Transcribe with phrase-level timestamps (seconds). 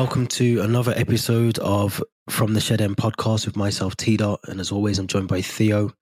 [0.00, 4.58] Welcome to another episode of From the Shed End podcast with myself, T Dot, and
[4.58, 5.92] as always, I'm joined by Theo.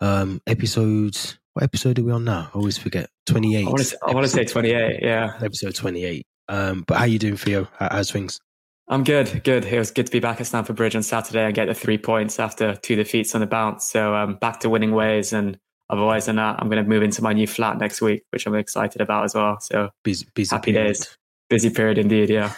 [0.00, 1.18] Um, episode,
[1.52, 2.48] what episode are we on now?
[2.54, 3.10] I always forget.
[3.26, 3.66] Twenty eight.
[3.66, 5.00] I want to, I want to say 28.
[5.02, 5.34] Yeah.
[5.42, 6.26] episode twenty eight.
[6.48, 7.68] Um, but how you doing, Theo?
[7.76, 8.40] How, how's things?
[8.88, 9.44] I'm good.
[9.44, 9.66] Good.
[9.66, 11.98] It was good to be back at Stamford Bridge on Saturday and get the three
[11.98, 13.84] points after two defeats on the bounce.
[13.84, 15.34] So um, back to winning ways.
[15.34, 15.58] And
[15.90, 18.54] otherwise than that, I'm going to move into my new flat next week, which I'm
[18.54, 19.60] excited about as well.
[19.60, 20.94] So Busy, busy happy period.
[20.94, 21.18] days.
[21.52, 22.30] Busy period indeed.
[22.30, 22.50] Yeah.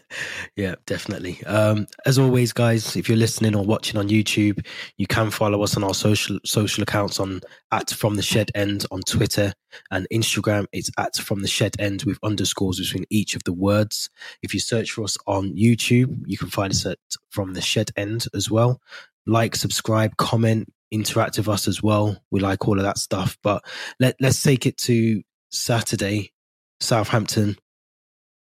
[0.56, 1.44] yeah, definitely.
[1.44, 4.64] Um, as always, guys, if you're listening or watching on YouTube,
[4.96, 8.86] you can follow us on our social social accounts on at From the Shed End
[8.90, 9.52] on Twitter
[9.90, 10.64] and Instagram.
[10.72, 14.08] It's at From the Shed End with underscores between each of the words.
[14.42, 16.96] If you search for us on YouTube, you can find us at
[17.28, 18.80] From the Shed End as well.
[19.26, 22.16] Like, subscribe, comment, interact with us as well.
[22.30, 23.36] We like all of that stuff.
[23.42, 23.62] But
[24.00, 26.32] let let's take it to Saturday,
[26.80, 27.58] Southampton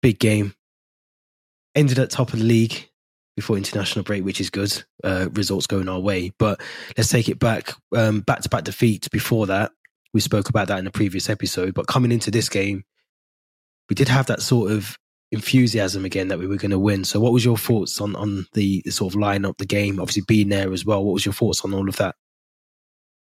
[0.03, 0.55] big game.
[1.75, 2.89] Ended at top of the league
[3.37, 4.83] before international break, which is good.
[5.05, 6.61] Uh, results going our way, but
[6.97, 7.73] let's take it back.
[7.93, 9.09] Back to back defeat.
[9.13, 9.71] Before that,
[10.13, 11.75] we spoke about that in the previous episode.
[11.75, 12.85] But coming into this game,
[13.89, 14.99] we did have that sort of
[15.31, 17.05] enthusiasm again that we were going to win.
[17.05, 20.01] So, what was your thoughts on on the, the sort of line up the game?
[20.01, 21.05] Obviously, being there as well.
[21.05, 22.17] What was your thoughts on all of that?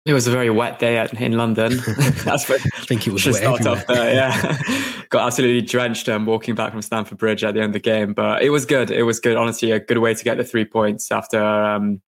[0.06, 1.78] It was a very wet day at, in London.
[2.24, 3.80] That's what, I think it was wet start everywhere.
[3.80, 4.14] off there.
[4.14, 7.80] Yeah, got absolutely drenched um, walking back from Stamford Bridge at the end of the
[7.80, 8.92] game, but it was good.
[8.92, 9.36] It was good.
[9.36, 12.00] Honestly, a good way to get the three points after, um,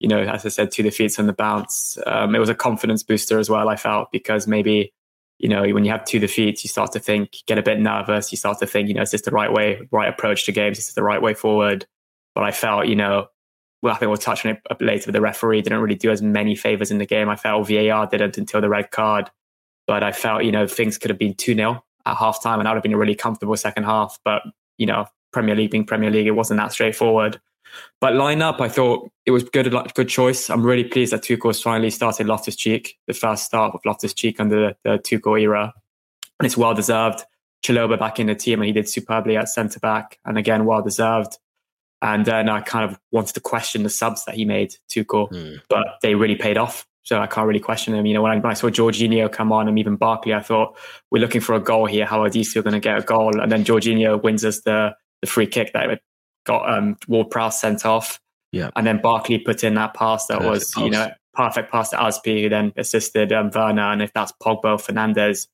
[0.00, 1.96] you know, as I said, two defeats on the bounce.
[2.06, 3.68] Um, it was a confidence booster as well.
[3.68, 4.92] I felt because maybe,
[5.38, 8.32] you know, when you have two defeats, you start to think, get a bit nervous.
[8.32, 10.80] You start to think, you know, is this the right way, right approach to games?
[10.80, 11.86] Is this the right way forward?
[12.34, 13.28] But I felt, you know,
[13.82, 15.06] well, I think we'll touch on it later.
[15.06, 17.28] But the referee didn't really do as many favors in the game.
[17.28, 19.30] I felt VAR didn't until the red card.
[19.86, 22.66] But I felt, you know, things could have been 2 0 at half time and
[22.66, 24.18] that would have been a really comfortable second half.
[24.24, 24.42] But,
[24.76, 27.40] you know, Premier League being Premier League, it wasn't that straightforward.
[28.00, 30.50] But line up, I thought it was good, good choice.
[30.50, 34.40] I'm really pleased that Tuchel's finally started Loftus Cheek, the first start of Loftus Cheek
[34.40, 35.72] under the, the Tuchel era.
[36.38, 37.24] And it's well deserved.
[37.62, 40.18] Chalobah back in the team and he did superbly at centre back.
[40.24, 41.38] And again, well deserved.
[42.00, 45.60] And then I kind of wanted to question the subs that he made, Tuchel, Mm.
[45.68, 46.86] but they really paid off.
[47.02, 48.04] So I can't really question them.
[48.06, 50.76] You know, when I, when I saw Jorginho come on and even Barkley, I thought
[51.10, 52.04] we're looking for a goal here.
[52.04, 53.40] How are these two going to get a goal?
[53.40, 56.00] And then Jorginho wins us the the free kick that
[56.44, 58.20] got um, Ward Prowse sent off.
[58.52, 58.70] Yeah.
[58.76, 61.96] And then Barkley put in that pass that Perfect was, you know, perfect pass to
[61.96, 63.90] Azpi, who then assisted um, Werner.
[63.92, 65.48] And if that's Pogba Fernandes,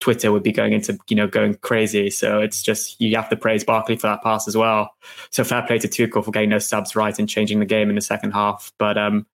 [0.00, 2.10] Twitter would be going into, you know, going crazy.
[2.10, 4.94] So it's just, you have to praise Barkley for that pass as well.
[5.30, 7.96] So fair play to Tuchel for getting those subs right and changing the game in
[7.96, 8.72] the second half.
[8.78, 9.26] But, um,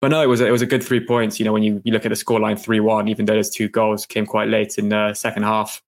[0.00, 1.38] but no, it was a, it was a good three points.
[1.38, 3.68] You know, when you, you look at the scoreline three one, even though those two
[3.68, 5.82] goals came quite late in the second half,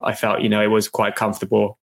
[0.00, 1.78] I felt you know it was quite comfortable.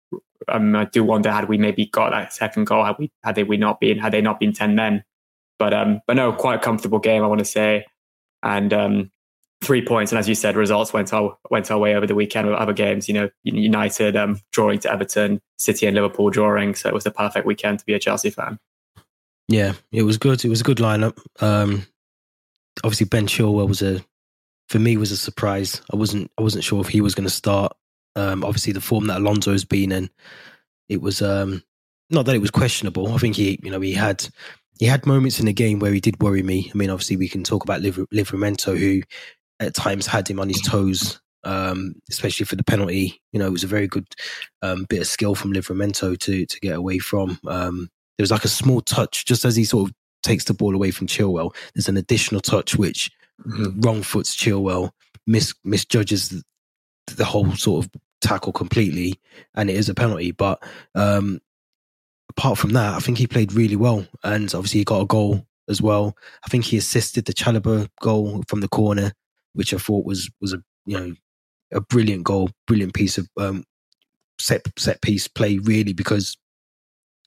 [0.47, 3.43] Um, I do wonder had we maybe got that second goal had we had they
[3.43, 5.03] we not been had they not been ten men,
[5.59, 7.85] but um, but no, quite a comfortable game I want to say,
[8.41, 9.11] and um,
[9.61, 10.11] three points.
[10.11, 12.73] And as you said, results went our went our way over the weekend with other
[12.73, 13.07] games.
[13.07, 17.11] You know, United um, drawing to Everton, City and Liverpool drawing, so it was the
[17.11, 18.59] perfect weekend to be a Chelsea fan.
[19.47, 20.43] Yeah, it was good.
[20.43, 21.17] It was a good lineup.
[21.41, 21.85] Um,
[22.83, 24.03] obviously, Ben Chilwell was a,
[24.67, 25.81] for me, was a surprise.
[25.91, 27.73] I wasn't, I wasn't sure if he was going to start.
[28.15, 30.09] Um, obviously, the form that Alonso's been in,
[30.89, 31.63] it was um,
[32.09, 33.13] not that it was questionable.
[33.13, 34.27] I think he, you know, he had
[34.79, 36.69] he had moments in the game where he did worry me.
[36.73, 39.01] I mean, obviously, we can talk about Liv- Livramento, who
[39.59, 43.21] at times had him on his toes, um, especially for the penalty.
[43.31, 44.07] You know, it was a very good
[44.61, 47.39] um, bit of skill from Livramento to to get away from.
[47.47, 50.75] Um, there was like a small touch just as he sort of takes the ball
[50.75, 51.55] away from Chilwell.
[51.73, 53.11] There's an additional touch which
[53.45, 54.91] wrong foots Chilwell,
[55.25, 56.43] mis- misjudges the,
[57.15, 59.19] the whole sort of tackle completely,
[59.55, 60.31] and it is a penalty.
[60.31, 60.61] But
[60.95, 61.39] um,
[62.29, 65.45] apart from that, I think he played really well, and obviously he got a goal
[65.69, 66.15] as well.
[66.45, 69.13] I think he assisted the Chalobah goal from the corner,
[69.57, 71.15] which I thought was was a you know
[71.73, 73.63] a brilliant goal, brilliant piece of um,
[74.39, 76.37] set set piece play, really, because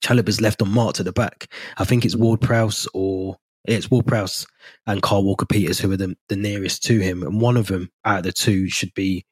[0.02, 1.52] Chalobah's left unmarked at the back.
[1.76, 4.46] I think it's Ward Prowse or it's Ward Prowse
[4.86, 7.90] and Kyle Walker Peters who are the, the nearest to him, and one of them
[8.04, 9.24] out of the two should be,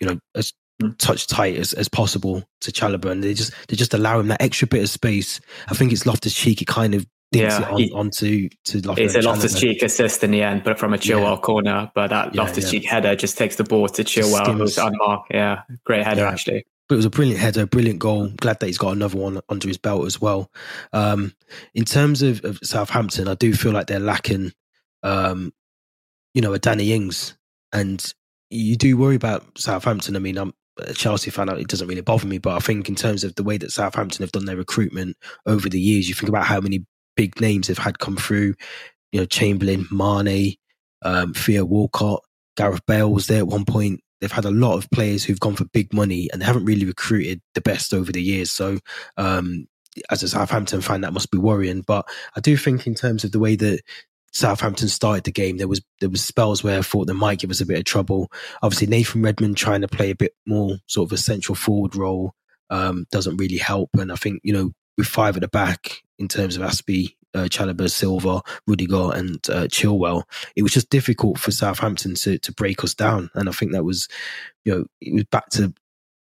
[0.00, 0.52] you know, as
[0.98, 4.42] touch tight as, as possible to Chalobah, and they just they just allow him that
[4.42, 5.40] extra bit of space.
[5.68, 6.62] I think it's Loftus Cheek.
[6.62, 7.06] It kind of
[7.38, 8.82] dinks Yeah, it on, he- onto to.
[8.96, 11.40] It's a Loftus Cheek assist in the end, but from a Chilwell Yeah.
[11.40, 11.90] corner.
[11.94, 12.70] But that Yeah, Loftus.
[12.70, 15.32] Cheek header just takes the ball to Chilwell, who's unmarked.
[15.32, 16.64] Yeah, great header actually.
[16.88, 18.28] But it was a brilliant header, brilliant goal.
[18.36, 20.50] Glad that he's got another one under his belt as well.
[20.92, 21.32] Um,
[21.74, 24.52] in terms of, of Southampton, I do feel like they're lacking,
[25.02, 25.52] um,
[26.34, 27.36] you know, a Danny Ings,
[27.72, 28.12] and
[28.50, 30.14] you do worry about Southampton.
[30.14, 32.36] I mean, um, a Chelsea fan, it doesn't really bother me.
[32.36, 35.16] But I think in terms of the way that Southampton have done their recruitment
[35.46, 36.84] over the years, you think about how many
[37.16, 38.54] big names they've had come through.
[39.12, 40.54] You know, Chamberlain, Mane,
[41.02, 42.22] um, Theo Walcott,
[42.56, 44.00] Gareth Bale was there at one point.
[44.20, 46.86] They've had a lot of players who've gone for big money and they haven't really
[46.86, 48.50] recruited the best over the years.
[48.50, 48.78] So,
[49.16, 49.66] um,
[50.10, 51.82] as a Southampton fan, that must be worrying.
[51.82, 52.06] But
[52.36, 53.80] I do think, in terms of the way that
[54.32, 57.50] Southampton started the game, there was there was spells where I thought they might give
[57.50, 58.30] us a bit of trouble.
[58.62, 62.34] Obviously, Nathan Redmond trying to play a bit more sort of a central forward role
[62.70, 63.90] um, doesn't really help.
[63.94, 67.44] And I think you know with five at the back in terms of Azpi, uh,
[67.44, 70.22] Chalobah, Silva, Rudiger, and uh, Chilwell,
[70.56, 73.30] it was just difficult for Southampton to to break us down.
[73.34, 74.08] And I think that was,
[74.64, 75.74] you know, it was back to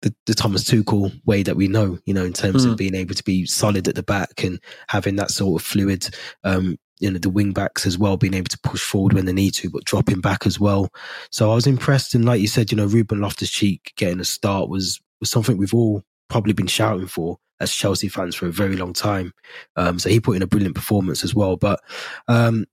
[0.01, 2.71] the, the Thomas Tuchel way that we know, you know, in terms mm.
[2.71, 6.07] of being able to be solid at the back and having that sort of fluid,
[6.43, 9.33] um, you know, the wing backs as well, being able to push forward when they
[9.33, 10.89] need to, but dropping back as well.
[11.31, 12.15] So I was impressed.
[12.15, 15.57] And like you said, you know, Ruben Loftus Cheek getting a start was, was something
[15.57, 19.33] we've all probably been shouting for as Chelsea fans for a very long time.
[19.75, 21.57] Um, so he put in a brilliant performance as well.
[21.57, 21.79] But
[22.27, 22.65] um,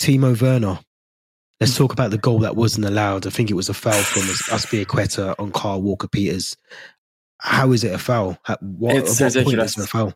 [0.00, 0.80] Timo Werner,
[1.60, 3.26] let's talk about the goal that wasn't allowed.
[3.26, 6.56] I think it was a foul from Azpilicueta on Kyle Walker Peters.
[7.38, 8.38] How is it a foul?
[8.60, 9.44] What, it's what ridiculous.
[9.44, 10.14] Point is it a foul?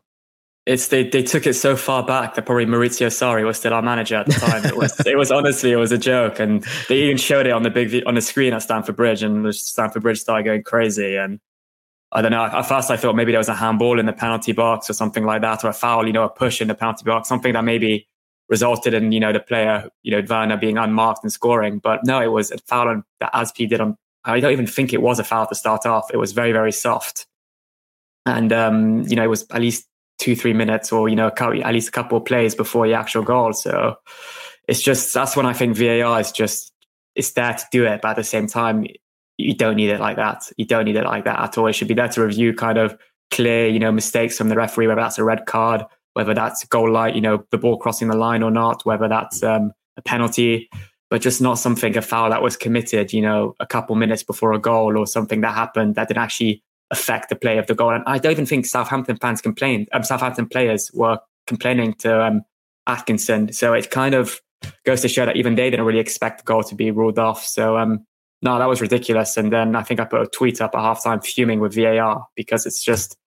[0.65, 3.81] It's they, they took it so far back that probably Maurizio Sarri was still our
[3.81, 4.65] manager at the time.
[4.65, 7.63] It was it was honestly it was a joke, and they even showed it on
[7.63, 11.15] the big on the screen at Stamford Bridge, and the Stamford Bridge started going crazy.
[11.15, 11.39] And
[12.11, 12.43] I don't know.
[12.43, 15.25] At first, I thought maybe there was a handball in the penalty box or something
[15.25, 17.63] like that, or a foul, you know, a push in the penalty box, something that
[17.63, 18.07] maybe
[18.49, 21.79] resulted in you know the player, you know, Werner being unmarked and scoring.
[21.79, 23.97] But no, it was a foul on, that Azpi did on.
[24.23, 26.09] I don't even think it was a foul to start off.
[26.13, 27.27] It was very very soft,
[28.25, 29.87] and um, you know, it was at least
[30.17, 33.23] two three minutes or you know at least a couple of plays before the actual
[33.23, 33.53] goal.
[33.53, 33.95] So
[34.67, 36.73] it's just that's when I think VAR is just
[37.15, 38.85] it's there to do it, but at the same time
[39.37, 40.51] you don't need it like that.
[40.57, 41.67] You don't need it like that at all.
[41.67, 42.97] It should be there to review kind of
[43.31, 46.91] clear, you know, mistakes from the referee, whether that's a red card, whether that's goal
[46.91, 50.69] line, you know, the ball crossing the line or not, whether that's um, a penalty,
[51.09, 54.53] but just not something, a foul that was committed, you know, a couple minutes before
[54.53, 57.91] a goal or something that happened that didn't actually affect the play of the goal.
[57.91, 62.41] And I don't even think Southampton fans complained, um, Southampton players were complaining to um,
[62.87, 63.51] Atkinson.
[63.53, 64.41] So it kind of
[64.85, 67.45] goes to show that even they didn't really expect the goal to be ruled off.
[67.45, 68.05] So um,
[68.41, 69.37] no, that was ridiculous.
[69.37, 72.65] And then I think I put a tweet up at halftime fuming with VAR because
[72.65, 73.17] it's just,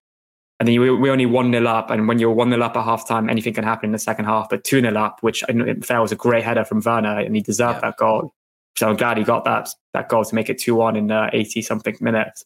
[0.61, 1.91] I think we, we only 1 0 up.
[1.91, 4.49] And when you're 1 0 up at halftime, anything can happen in the second half.
[4.49, 7.35] But 2 0 up, which I know fair was a great header from Werner and
[7.35, 7.91] he deserved yeah.
[7.91, 8.33] that goal.
[8.77, 11.31] So I'm glad he got that that goal to make it 2 1 in uh,
[11.33, 12.45] 80 something minutes.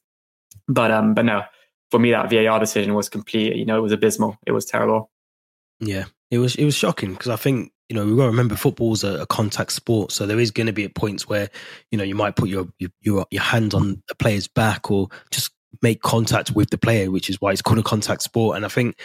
[0.67, 1.43] But um, but no,
[1.91, 3.57] for me, that VAR decision was complete.
[3.57, 4.39] You know, it was abysmal.
[4.47, 5.11] It was terrible.
[5.81, 8.57] Yeah, it was it was shocking because I think you know, we've got to remember
[8.57, 10.11] football's a, a contact sport.
[10.13, 11.51] So there is going to be at points where,
[11.91, 12.67] you know, you might put your,
[13.01, 15.51] your, your hand on a player's back or just
[15.83, 18.57] make contact with the player, which is why it's called a contact sport.
[18.57, 18.99] And I think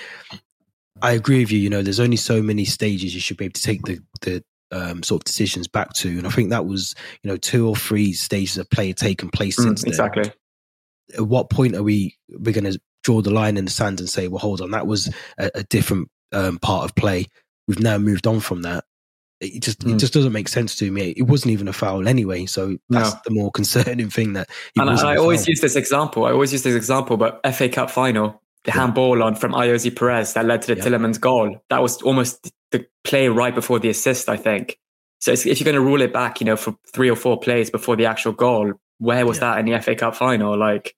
[1.02, 1.60] I agree with you.
[1.60, 4.44] You know, there's only so many stages you should be able to take the, the,
[4.72, 6.10] um, sort of decisions back to.
[6.10, 9.60] And I think that was, you know, two or three stages of play taken place
[9.60, 10.24] mm, since exactly.
[10.24, 10.34] Then.
[11.16, 14.08] At what point are we, we're going to draw the line in the sand and
[14.08, 17.26] say, well, hold on, that was a, a different um, part of play
[17.70, 18.84] we've now moved on from that.
[19.40, 19.94] It just mm.
[19.94, 21.14] it just doesn't make sense to me.
[21.16, 23.20] It wasn't even a foul anyway, so that's no.
[23.24, 24.34] the more concerning thing.
[24.34, 26.26] That and I, I always use this example.
[26.26, 28.82] I always use this example, but FA Cup final, the yeah.
[28.82, 30.86] handball on from Ayoze Perez that led to the yeah.
[30.86, 31.58] Tielemans goal.
[31.70, 34.78] That was almost the play right before the assist, I think.
[35.22, 37.70] So if you're going to rule it back, you know, for three or four plays
[37.70, 39.54] before the actual goal, where was yeah.
[39.54, 40.58] that in the FA Cup final?
[40.58, 40.96] Like,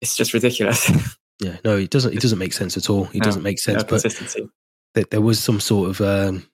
[0.00, 0.90] it's just ridiculous.
[1.40, 2.12] yeah, no, it doesn't.
[2.12, 3.04] It doesn't make sense at all.
[3.06, 3.82] It no, doesn't make sense.
[3.82, 4.48] No consistency
[4.94, 6.46] that there was some sort of um,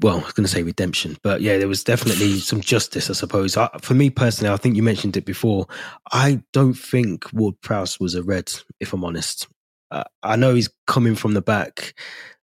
[0.00, 3.12] well, I was going to say redemption, but yeah, there was definitely some justice, I
[3.12, 3.56] suppose.
[3.56, 5.66] I, for me personally, I think you mentioned it before.
[6.12, 9.46] I don't think Ward Prowse was a red, if I'm honest.
[9.90, 11.94] Uh, I know he's coming from the back.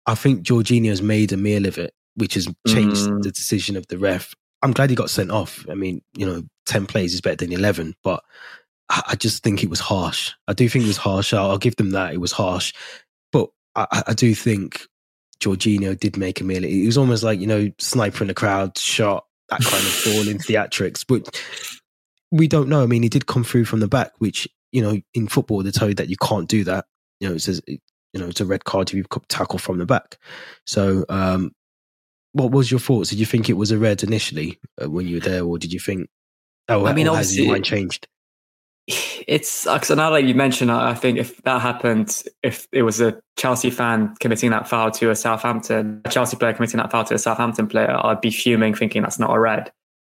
[0.06, 3.22] I think Jorginho's made a meal of it, which has changed mm.
[3.22, 4.34] the decision of the ref.
[4.62, 5.66] I'm glad he got sent off.
[5.68, 8.22] I mean, you know, 10 plays is better than 11, but
[8.88, 10.32] I, just think it was harsh.
[10.46, 11.32] I do think it was harsh.
[11.32, 12.12] I'll, I'll give them that.
[12.12, 12.72] It was harsh.
[13.76, 14.86] I, I do think
[15.40, 16.64] Jorginho did make a meal.
[16.64, 20.28] It was almost like, you know, sniper in the crowd, shot, that kind of ball
[20.28, 21.04] in theatrics.
[21.06, 21.42] But
[22.30, 22.82] we don't know.
[22.82, 25.70] I mean, he did come through from the back, which, you know, in football, they
[25.70, 26.86] tell you that you can't do that.
[27.20, 27.78] You know, it says, you
[28.14, 30.18] know, it's a red card if you tackle from the back.
[30.66, 31.52] So, um,
[32.32, 33.10] what was your thoughts?
[33.10, 35.72] Did you think it was a red initially uh, when you were there, or did
[35.72, 36.08] you think,
[36.68, 38.08] oh, I mean, obviously, your mind changed?
[38.86, 43.18] It's because now that you mentioned, I think if that happened, if it was a
[43.36, 47.14] Chelsea fan committing that foul to a Southampton, a Chelsea player committing that foul to
[47.14, 49.72] a Southampton player, I'd be fuming, thinking that's not a red.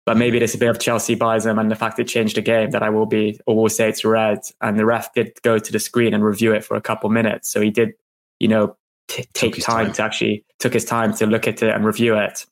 [0.06, 2.72] But maybe there's a bit of Chelsea biasm and the fact it changed the game
[2.72, 4.40] that I will be or will say it's red.
[4.62, 7.52] And the ref did go to the screen and review it for a couple minutes.
[7.52, 7.94] So he did,
[8.40, 11.74] you know, t- take time, time, to actually took his time to look at it
[11.74, 12.46] and review it.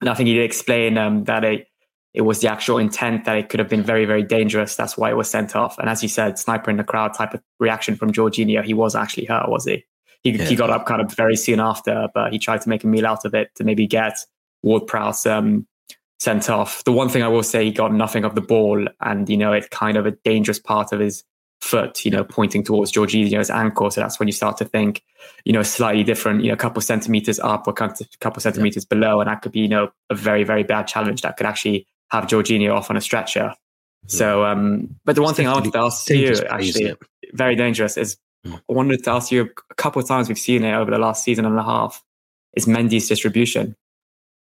[0.00, 1.68] And I think he did explain um, that it
[2.16, 4.74] it was the actual intent that it could have been very very dangerous.
[4.74, 5.78] That's why it was sent off.
[5.78, 8.64] And as you said, sniper in the crowd type of reaction from Jorginho.
[8.64, 9.84] He was actually hurt, was he?
[10.22, 10.44] He, yeah.
[10.44, 13.06] he got up kind of very soon after, but he tried to make a meal
[13.06, 14.18] out of it to maybe get
[14.62, 15.66] Ward Prowse um,
[16.18, 16.82] sent off.
[16.84, 19.52] The one thing I will say, he got nothing of the ball, and you know,
[19.52, 21.22] it's kind of a dangerous part of his
[21.60, 23.90] foot, you know, pointing towards Jorginho's ankle.
[23.90, 25.02] So that's when you start to think,
[25.44, 28.94] you know, slightly different, you know, a couple centimeters up or a couple centimeters yeah.
[28.96, 31.86] below, and that could be, you know, a very very bad challenge that could actually
[32.10, 33.54] have Jorginho off on a stretcher.
[34.08, 36.94] So, um, but the one it's thing I wanted to ask you, actually,
[37.32, 38.54] very dangerous, is mm.
[38.54, 41.24] I wanted to ask you a couple of times we've seen it over the last
[41.24, 42.04] season and a half,
[42.54, 43.74] is Mendy's distribution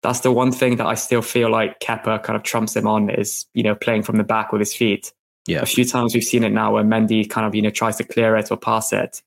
[0.02, 3.08] that's the one thing that I still feel like Kepa kind of trumps him on
[3.08, 5.12] is, you know, playing from the back with his feet.
[5.46, 5.60] Yeah.
[5.62, 8.04] A few times we've seen it now where Mendy kind of, you know, tries to
[8.04, 9.22] clear it or pass it.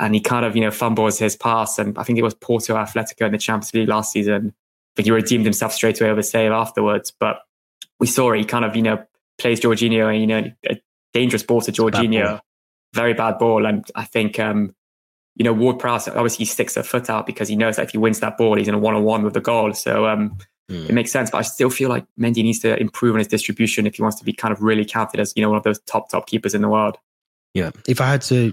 [0.00, 1.78] And he kind of, you know, fumbles his pass.
[1.78, 4.54] And I think it was Porto Atletico in the Champions League last season.
[4.54, 7.12] I think he redeemed himself straight away with a save afterwards.
[7.18, 7.40] But
[8.00, 8.38] we saw it.
[8.38, 9.04] He kind of, you know,
[9.38, 10.80] plays Jorginho and, you know, a
[11.12, 12.24] dangerous ball to Jorginho.
[12.24, 12.40] Bad
[12.94, 13.66] very bad ball.
[13.66, 14.74] And I think um,
[15.38, 17.98] you know, Ward Prowse obviously sticks a foot out because he knows that if he
[17.98, 19.72] wins that ball, he's in a one on one with the goal.
[19.72, 20.36] So um,
[20.68, 20.88] mm.
[20.88, 21.30] it makes sense.
[21.30, 24.18] But I still feel like Mendy needs to improve on his distribution if he wants
[24.18, 26.54] to be kind of really counted as, you know, one of those top, top keepers
[26.54, 26.98] in the world.
[27.54, 27.70] Yeah.
[27.86, 28.52] If I had to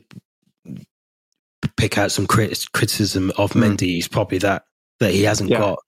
[1.76, 3.64] pick out some crit- criticism of mm.
[3.64, 4.66] Mendy, he's probably that,
[5.00, 5.58] that he hasn't yeah.
[5.58, 5.80] got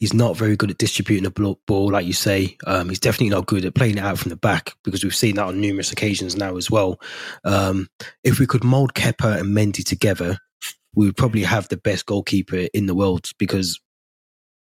[0.00, 2.56] He's not very good at distributing the ball, like you say.
[2.66, 5.36] Um, he's definitely not good at playing it out from the back because we've seen
[5.36, 6.98] that on numerous occasions now as well.
[7.44, 7.86] Um,
[8.24, 10.38] if we could mold Kepa and Mendy together,
[10.94, 13.78] we would probably have the best goalkeeper in the world because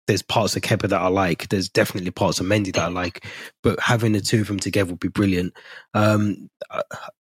[0.08, 1.50] there's parts of Kepa that I like.
[1.50, 3.25] There's definitely parts of Mendy that I like,
[3.62, 5.54] but having the two of them together would be brilliant.
[5.94, 6.84] Um, uh,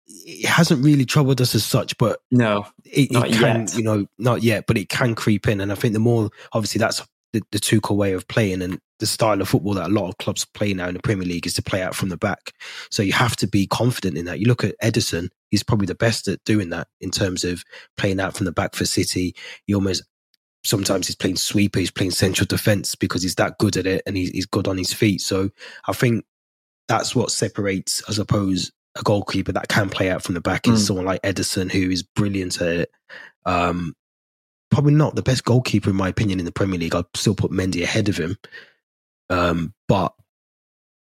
[0.06, 3.74] it hasn't really troubled us as such, but no, it, it can, yet.
[3.74, 5.60] you know, not yet, but it can creep in.
[5.60, 7.02] And I think the more, obviously, that's
[7.36, 10.16] the, the Tuchel way of playing and the style of football that a lot of
[10.18, 12.52] clubs play now in the Premier League is to play out from the back.
[12.90, 14.40] So you have to be confident in that.
[14.40, 17.62] You look at Ederson, he's probably the best at doing that in terms of
[17.96, 19.34] playing out from the back for City.
[19.66, 20.02] He almost
[20.64, 24.16] sometimes he's playing sweeper, he's playing central defense because he's that good at it and
[24.16, 25.20] he's, he's good on his feet.
[25.20, 25.50] So
[25.86, 26.24] I think
[26.88, 30.72] that's what separates, I suppose, a goalkeeper that can play out from the back mm.
[30.72, 32.90] is someone like Ederson who is brilliant at it.
[33.44, 33.94] Um,
[34.70, 36.94] probably not the best goalkeeper in my opinion in the Premier League.
[36.94, 38.36] I'd still put Mendy ahead of him.
[39.30, 40.12] Um, but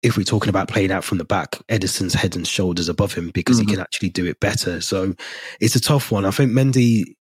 [0.02, 3.30] if we're talking about playing out from the back, Ederson's head and shoulders above him
[3.30, 3.68] because mm-hmm.
[3.68, 4.80] he can actually do it better.
[4.80, 5.14] So
[5.60, 6.24] it's a tough one.
[6.24, 7.14] I think Mendy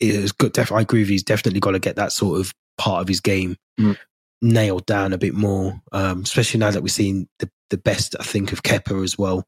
[0.00, 0.52] is good.
[0.52, 1.14] Def- I agree with you.
[1.14, 3.96] He's definitely got to get that sort of part of his game mm.
[4.42, 8.24] nailed down a bit more, um, especially now that we're seeing the, the best, I
[8.24, 9.44] think, of Kepa as well.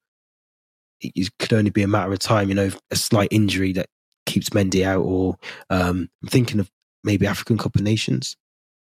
[1.00, 3.86] It could only be a matter of time, you know, a slight injury that
[4.28, 5.36] keeps Mendy out, or
[5.70, 6.70] um, I'm thinking of
[7.02, 8.36] maybe African Cup of Nations.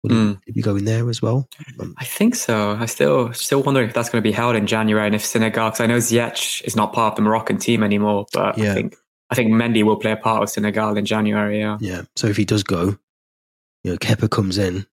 [0.04, 0.40] Would mm.
[0.46, 1.50] he be going there as well?
[1.80, 2.78] Um, I think so.
[2.80, 5.70] I still still wondering if that's going to be held in January and if Senegal,
[5.70, 8.72] because I know Ziyech is not part of the Moroccan team anymore, but yeah.
[8.72, 8.96] I think
[9.30, 11.60] I think Mendy will play a part of Senegal in January.
[11.60, 11.78] Yeah.
[11.82, 12.04] Yeah.
[12.16, 12.98] So if he does go,
[13.84, 14.86] you know, Kepa comes in.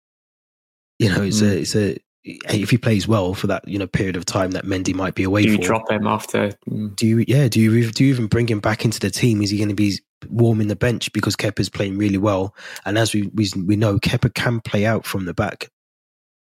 [1.00, 1.50] You know, it's mm.
[1.50, 4.64] a it's a if he plays well for that you know period of time that
[4.64, 5.44] Mendy might be away.
[5.44, 6.54] Do you for, drop him after?
[6.70, 6.96] Mm.
[6.96, 7.26] Do you?
[7.28, 7.50] Yeah.
[7.50, 7.92] Do you?
[7.92, 9.42] Do you even bring him back into the team?
[9.42, 12.56] Is he going to be warming the bench because Kepa's playing really well?
[12.86, 15.70] And as we we, we know, Kepa can play out from the back.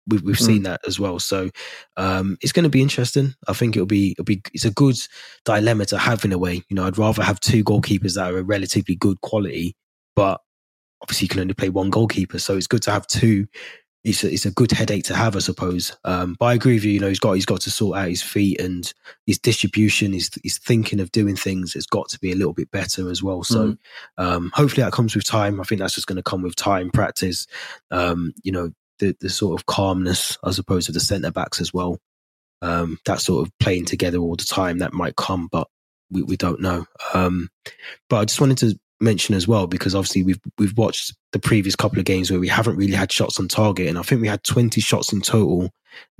[0.07, 0.47] We've we've mm.
[0.47, 1.19] seen that as well.
[1.19, 1.51] So
[1.97, 3.35] um, it's going to be interesting.
[3.49, 4.97] I think it'll be it'll be it's a good
[5.45, 6.63] dilemma to have in a way.
[6.69, 9.77] You know, I'd rather have two goalkeepers that are a relatively good quality,
[10.17, 10.41] but
[11.03, 12.39] obviously you can only play one goalkeeper.
[12.39, 13.47] So it's good to have two
[14.05, 15.97] it's a, it's a good headache to have, I suppose.
[16.05, 16.93] Um, but I agree with you.
[16.93, 18.93] You know, he's got he's got to sort out his feet and
[19.27, 20.13] his distribution.
[20.13, 23.23] His his thinking of doing things has got to be a little bit better as
[23.23, 23.45] well.
[23.45, 23.79] So mm.
[24.19, 25.61] um, hopefully that comes with time.
[25.61, 27.47] I think that's just going to come with time, practice.
[27.91, 31.73] Um, you know, the the sort of calmness, I suppose, of the centre backs as
[31.73, 31.99] well.
[32.61, 35.69] Um, that sort of playing together all the time that might come, but
[36.11, 36.87] we, we don't know.
[37.15, 37.49] Um,
[38.09, 41.77] but I just wanted to mention as well because obviously we've we've watched the previous
[41.77, 44.29] couple of games where we haven't really had shots on target, and I think we
[44.29, 45.71] had 20 shots in total.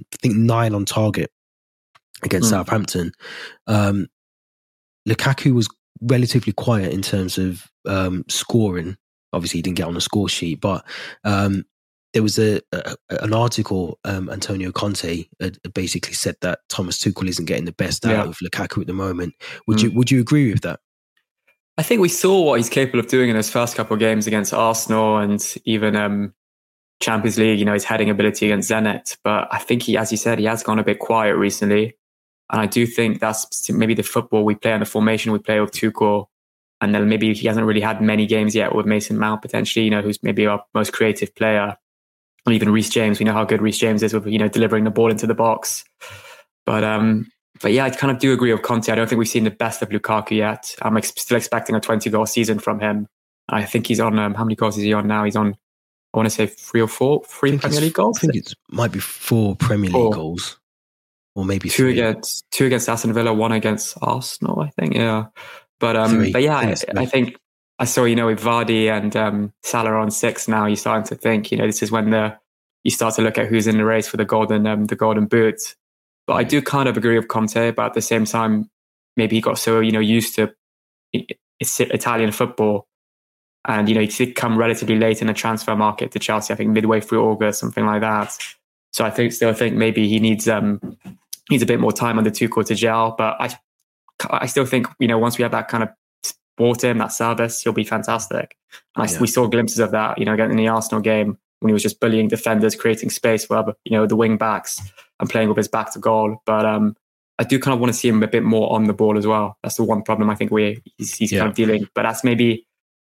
[0.01, 1.31] I think nine on target
[2.23, 2.51] against mm.
[2.51, 3.13] Southampton.
[3.67, 4.09] Um,
[5.09, 5.69] Lukaku was
[6.01, 8.97] relatively quiet in terms of um, scoring.
[9.33, 10.85] Obviously, he didn't get on the score sheet, but
[11.25, 11.65] um,
[12.13, 13.99] there was a, a an article.
[14.05, 18.25] Um, Antonio Conte had basically said that Thomas Tuchel isn't getting the best out yeah.
[18.25, 19.35] of Lukaku at the moment.
[19.67, 19.83] Would mm.
[19.85, 20.81] you Would you agree with that?
[21.79, 24.27] I think we saw what he's capable of doing in his first couple of games
[24.27, 26.35] against Arsenal and even um,
[27.01, 29.17] Champions League, you know, his heading ability against Zenit.
[29.25, 31.97] But I think he, as you said, he has gone a bit quiet recently.
[32.51, 35.61] And I do think that's maybe the football we play and the formation we play
[35.61, 36.27] with Tuchel.
[36.83, 39.91] And then maybe he hasn't really had many games yet with Mason Mount potentially, you
[39.91, 41.77] know, who's maybe our most creative player.
[42.45, 43.19] Or even Reece James.
[43.19, 45.35] We know how good Reece James is with, you know, delivering the ball into the
[45.35, 45.85] box.
[46.67, 48.91] But um, but yeah, I kind of do agree with Conte.
[48.91, 50.75] I don't think we've seen the best of Lukaku yet.
[50.83, 53.07] I'm ex- still expecting a 20 goal season from him.
[53.49, 55.25] I think he's on, um, how many goals is he on now?
[55.25, 55.57] He's on,
[56.15, 58.19] I want to say three or four, three Premier League goals.
[58.19, 60.13] I think it might be four Premier League four.
[60.13, 60.59] goals.
[61.35, 61.93] Or maybe two three.
[61.93, 64.95] against two against Aston Villa, one against Arsenal, I think.
[64.95, 65.27] Yeah,
[65.81, 66.33] but um, three.
[66.33, 67.39] but yeah, I, I, think
[67.79, 70.67] I saw you know with Vardy and um, Salah on six now.
[70.67, 72.37] You're starting to think you know this is when the
[72.85, 75.25] you start to look at who's in the race for the golden um, the golden
[75.25, 75.75] boot.
[76.27, 78.71] But I do kind of agree with Conte, but at the same time,
[79.17, 80.53] maybe he got so you know used to
[81.61, 82.87] Italian football,
[83.67, 86.53] and you know he did come relatively late in the transfer market to Chelsea.
[86.53, 88.37] I think midway through August, something like that.
[88.93, 90.81] So I think still think maybe he needs um
[91.51, 93.15] needs a bit more time under Tuchel to gel.
[93.17, 93.57] But I
[94.31, 95.91] I still think you know once we have that kind of
[96.57, 98.57] bought him that service, he'll be fantastic.
[98.97, 99.17] And yeah.
[99.17, 101.73] I, we saw glimpses of that, you know, again in the Arsenal game when he
[101.73, 104.81] was just bullying defenders, creating space for you know the wing backs
[105.23, 106.43] and playing with his back to goal.
[106.45, 106.97] But um,
[107.39, 109.27] I do kind of want to see him a bit more on the ball as
[109.27, 109.57] well.
[109.63, 111.39] That's the one problem I think we he's, he's yeah.
[111.39, 111.89] kind of dealing.
[111.95, 112.67] But that's maybe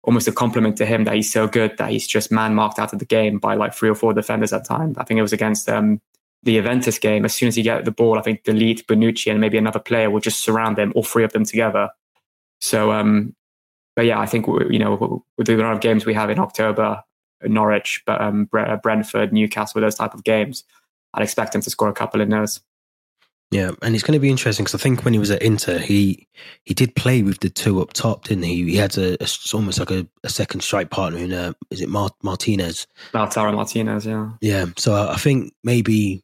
[0.03, 2.93] almost a compliment to him that he's so good that he's just man marked out
[2.93, 4.97] of the game by like three or four defenders at times.
[4.97, 6.01] I think it was against um,
[6.41, 7.25] the Juventus game.
[7.25, 9.79] As soon as he get the ball, I think De Ligt, Bonucci, and maybe another
[9.79, 11.89] player will just surround them, all three of them together.
[12.59, 13.35] So, um,
[13.95, 17.03] but yeah, I think you know with the amount of games we have in October,
[17.43, 20.63] Norwich, but um, Brentford, Newcastle, those type of games,
[21.13, 22.61] I'd expect him to score a couple in those.
[23.51, 25.79] Yeah, and it's going to be interesting because I think when he was at Inter,
[25.79, 26.27] he
[26.65, 28.63] he did play with the two up top, didn't he?
[28.63, 31.89] He had a, a almost like a, a, second strike partner in uh, is it
[31.89, 32.85] Mart- Martinez?
[33.11, 34.29] Lautaro Martinez, yeah.
[34.41, 36.23] Yeah, so I think maybe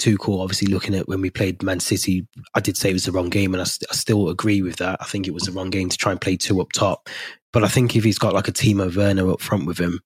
[0.00, 3.12] Tuchel, obviously looking at when we played Man City, I did say it was the
[3.12, 4.96] wrong game, and I, st- I still agree with that.
[5.00, 7.10] I think it was the wrong game to try and play two up top.
[7.52, 10.00] But I think if he's got like a Timo Werner up front with him,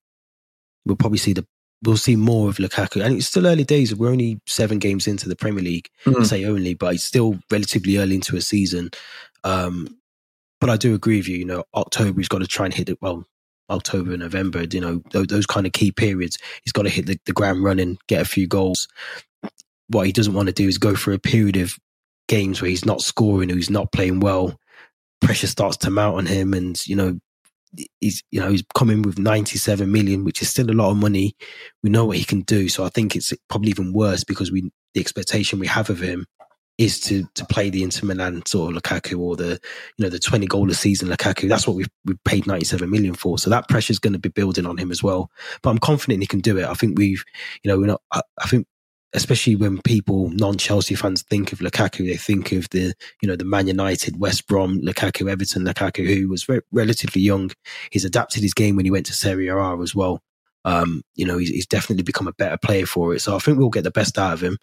[0.85, 1.47] we'll probably see the
[1.85, 3.05] we'll see more of Lukaku.
[3.05, 3.95] And it's still early days.
[3.95, 5.89] We're only seven games into the Premier League.
[6.05, 6.23] Mm-hmm.
[6.23, 8.91] I say only, but it's still relatively early into a season.
[9.45, 9.99] Um,
[10.61, 11.39] but I do agree with you.
[11.39, 13.01] You know, October he's got to try and hit it.
[13.01, 13.27] Well,
[13.71, 14.65] October, and November.
[14.65, 16.39] You know, those, those kind of key periods.
[16.65, 18.89] He's got to hit the, the ground running, get a few goals.
[19.89, 21.79] What he doesn't want to do is go for a period of
[22.29, 24.59] games where he's not scoring or he's not playing well.
[25.21, 27.19] Pressure starts to mount on him, and you know
[28.01, 31.35] he's you know he's coming with 97 million which is still a lot of money.
[31.83, 32.69] We know what he can do.
[32.69, 36.27] So i think it's probably even worse because we the expectation we have of him
[36.79, 39.61] is to to play the Inter Milan sort of Lukaku or the
[39.97, 41.49] you know the 20 goal a season Lukaku.
[41.49, 43.39] That's what we've, we've paid 97 million for.
[43.39, 45.31] So that pressure is going to be building on him as well.
[45.63, 46.65] But I'm confident he can do it.
[46.65, 47.25] I think we've
[47.63, 48.67] you know we're not I, I think
[49.15, 53.45] especially when people non-Chelsea fans think of Lukaku, they think of the you know the
[53.45, 57.51] Man United, West Brom, Lukaku, Everton, Lukaku, who was relatively young.
[57.91, 60.21] He's adapted his game when he went to Serie A as well.
[60.67, 63.21] Um, you know, he's, he's, definitely become a better player for it.
[63.21, 64.57] So I think we'll get the best out of him.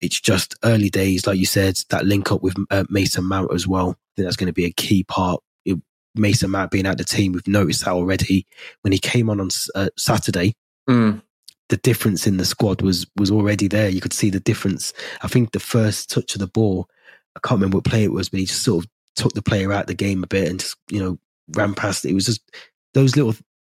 [0.00, 3.66] It's just early days, like you said, that link up with uh, Mason Mount as
[3.66, 3.88] well.
[3.88, 5.42] I think that's going to be a key part.
[5.64, 5.76] It,
[6.14, 8.46] Mason Mount being at the team, we've noticed that already
[8.82, 10.54] when he came on on uh, Saturday.
[10.88, 11.20] Mm
[11.70, 13.88] the difference in the squad was was already there.
[13.88, 14.92] You could see the difference.
[15.22, 16.88] I think the first touch of the ball,
[17.36, 19.72] I can't remember what play it was, but he just sort of took the player
[19.72, 21.18] out of the game a bit and just you know
[21.52, 22.10] ran past it.
[22.10, 22.42] It was just
[22.92, 23.34] those little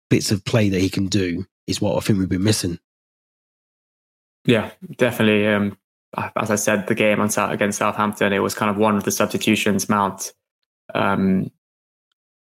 [0.09, 2.79] bits of play that he can do is what I think we've been missing.
[4.45, 5.47] Yeah, definitely.
[5.47, 5.77] Um,
[6.35, 9.11] as I said, the game on against Southampton, it was kind of one of the
[9.11, 9.87] substitutions.
[9.87, 10.33] Mount
[10.93, 11.51] um,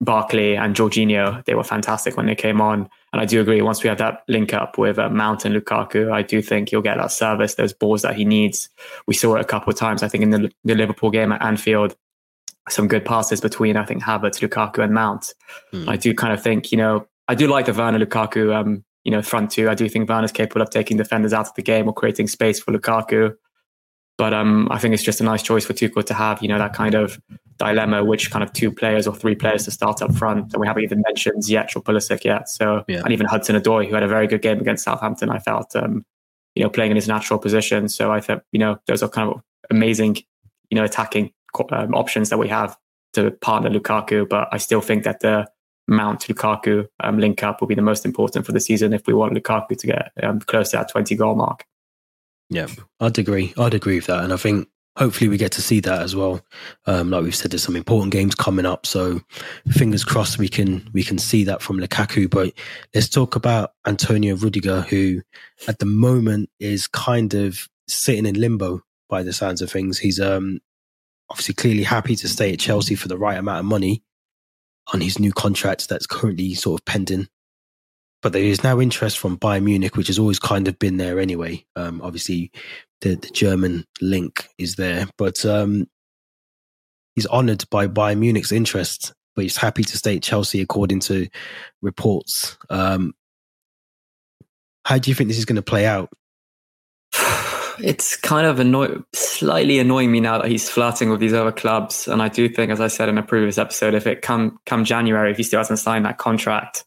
[0.05, 2.89] Barkley and Jorginho, they were fantastic when they came on.
[3.13, 6.13] And I do agree, once we have that link up with uh, Mount and Lukaku,
[6.13, 8.69] I do think he'll get that service, those balls that he needs.
[9.07, 11.43] We saw it a couple of times, I think, in the, the Liverpool game at
[11.43, 11.97] Anfield.
[12.69, 15.35] Some good passes between, I think, Havertz, Lukaku, and Mount.
[15.73, 15.89] Mm.
[15.89, 19.13] I do kind of think, you know, I do like the Werner Lukaku, um, you
[19.13, 19.69] know, front two.
[19.69, 22.61] I do think Werner's capable of taking defenders out of the game or creating space
[22.61, 23.35] for Lukaku.
[24.17, 26.59] But um, I think it's just a nice choice for Tuchel to have, you know,
[26.59, 27.21] that kind of
[27.59, 30.53] dilemma, which kind of two players or three players to start up front.
[30.53, 32.49] And we haven't even mentioned Ziyech or Pulisic yet.
[32.49, 33.01] So, yeah.
[33.03, 36.05] and even Hudson Odoi, who had a very good game against Southampton, I felt, um,
[36.55, 37.89] you know, playing in his natural position.
[37.89, 40.19] So I thought, you know, those are kind of amazing,
[40.71, 41.33] you know, attacking
[41.71, 42.77] um, options that we have
[43.15, 44.29] to partner Lukaku.
[44.29, 45.49] But I still think that the
[45.89, 49.13] Mount Lukaku um, link up will be the most important for the season if we
[49.13, 51.65] want Lukaku to get um, close to that 20 goal mark.
[52.51, 52.69] Yeah,
[53.01, 53.55] I'd agree.
[53.57, 54.23] I'd agree with that.
[54.23, 56.41] And I think hopefully we get to see that as well.
[56.87, 59.21] Um, like we've said, there's some important games coming up, so
[59.69, 62.31] fingers crossed we can we can see that from Lukaku.
[62.31, 62.53] But
[62.95, 65.23] let's talk about Antonio Rudiger, who
[65.67, 69.99] at the moment is kind of sitting in limbo by the sounds of things.
[69.99, 70.61] He's um,
[71.31, 74.03] obviously clearly happy to stay at Chelsea for the right amount of money
[74.93, 77.29] on his new contract that's currently sort of pending.
[78.25, 81.21] But there is now interest from Bayern Munich, which has always kind of been there
[81.21, 81.63] anyway.
[81.77, 82.51] Um, obviously,
[83.03, 85.91] the, the German link is there, but um,
[87.15, 91.29] he's honoured by Bayern Munich's interest, but he's happy to stay at Chelsea, according to
[91.83, 92.57] reports.
[92.71, 93.13] Um,
[94.87, 96.09] how do you think this is going to play out?
[97.77, 102.07] It's kind of annoy- slightly annoying me now that he's flirting with these other clubs,
[102.07, 104.85] and I do think, as I said in a previous episode, if it come come
[104.85, 106.85] January, if he still hasn't signed that contract,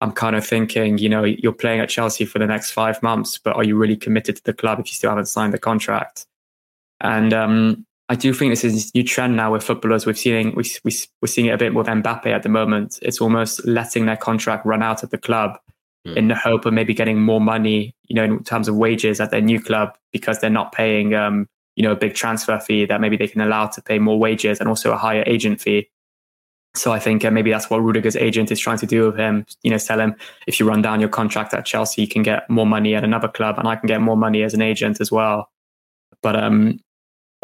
[0.00, 3.38] I'm kind of thinking, you know, you're playing at Chelsea for the next five months,
[3.38, 6.26] but are you really committed to the club if you still haven't signed the contract?
[7.00, 10.04] And um, I do think this is a new trend now with footballers.
[10.04, 12.98] We've seen we, we, we're seeing it a bit with Mbappe at the moment.
[13.02, 15.58] It's almost letting their contract run out at the club
[16.06, 16.16] mm.
[16.16, 19.30] in the hope of maybe getting more money, you know, in terms of wages at
[19.30, 23.00] their new club because they're not paying, um, you know, a big transfer fee that
[23.00, 25.88] maybe they can allow to pay more wages and also a higher agent fee.
[26.76, 29.46] So I think uh, maybe that's what Rudiger's agent is trying to do with him.
[29.62, 32.50] You know, tell him if you run down your contract at Chelsea, you can get
[32.50, 35.12] more money at another club, and I can get more money as an agent as
[35.12, 35.50] well.
[36.20, 36.80] But um,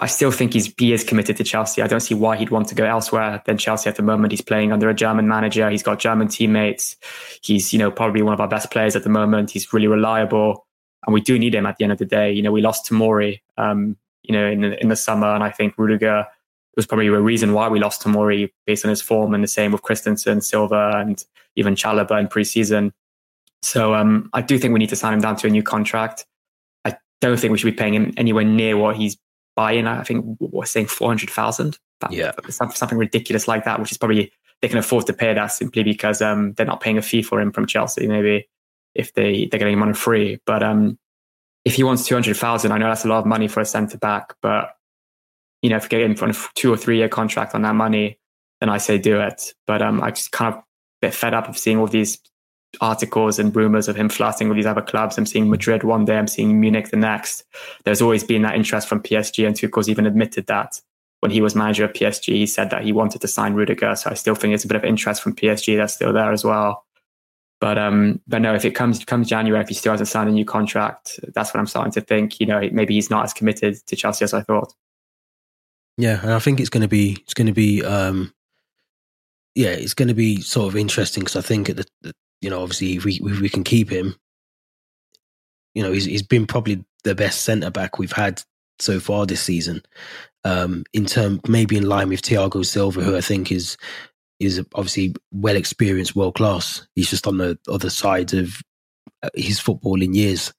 [0.01, 1.81] I still think he's he is committed to Chelsea.
[1.81, 4.33] I don't see why he'd want to go elsewhere than Chelsea at the moment.
[4.33, 5.71] He's playing under a German manager.
[5.71, 6.97] He's got German teammates.
[7.43, 9.51] He's you know probably one of our best players at the moment.
[9.51, 10.67] He's really reliable,
[11.07, 12.33] and we do need him at the end of the day.
[12.33, 15.51] You know, we lost Tomori, um, you know, in the, in the summer, and I
[15.51, 16.27] think Rudiger
[16.77, 19.73] was probably a reason why we lost Tomori based on his form, and the same
[19.73, 21.25] with Christensen, Silva, and
[21.57, 22.93] even Chalobah in preseason.
[23.63, 26.27] So um, I do think we need to sign him down to a new contract.
[26.85, 29.19] I don't think we should be paying him anywhere near what he's
[29.57, 29.87] buying.
[29.87, 31.79] I think we're saying four hundred thousand.
[32.09, 35.83] Yeah, something ridiculous like that, which is probably they can afford to pay that simply
[35.83, 38.07] because um, they're not paying a fee for him from Chelsea.
[38.07, 38.49] Maybe
[38.95, 40.99] if they they're getting him on free, but um,
[41.67, 43.67] if he wants two hundred thousand, I know that's a lot of money for a
[43.67, 44.71] centre back, but
[45.63, 48.19] you know, if you get in for two or three year contract on that money,
[48.61, 49.55] then I say do it.
[49.67, 50.63] But um, I just kind of
[51.01, 52.19] bit fed up of seeing all these
[52.81, 55.19] articles and rumors of him flirting with these other clubs.
[55.19, 57.45] I'm seeing Madrid one day, I'm seeing Munich the next.
[57.85, 60.81] There's always been that interest from PSG, and Tuchel's even admitted that
[61.21, 63.95] when he was manager of PSG, he said that he wanted to sign Rudiger.
[63.97, 66.45] So I still think it's a bit of interest from PSG that's still there as
[66.45, 66.85] well.
[67.61, 70.33] But um, but no, if it comes comes January, if he still hasn't signed a
[70.33, 72.41] new contract, that's what I'm starting to think.
[72.41, 74.73] You know, maybe he's not as committed to Chelsea as I thought.
[75.97, 78.33] Yeah, and I think it's going to be it's going to be um,
[79.55, 82.51] yeah, it's going to be sort of interesting because I think at the, the, you
[82.51, 84.17] know obviously if we if we can keep him,
[85.75, 88.43] you know he's he's been probably the best centre back we've had
[88.79, 89.83] so far this season.
[90.43, 93.77] Um, in term maybe in line with Thiago Silva, who I think is
[94.39, 96.87] is obviously well experienced, world class.
[96.95, 98.63] He's just on the other side of
[99.23, 100.53] uh, his footballing years.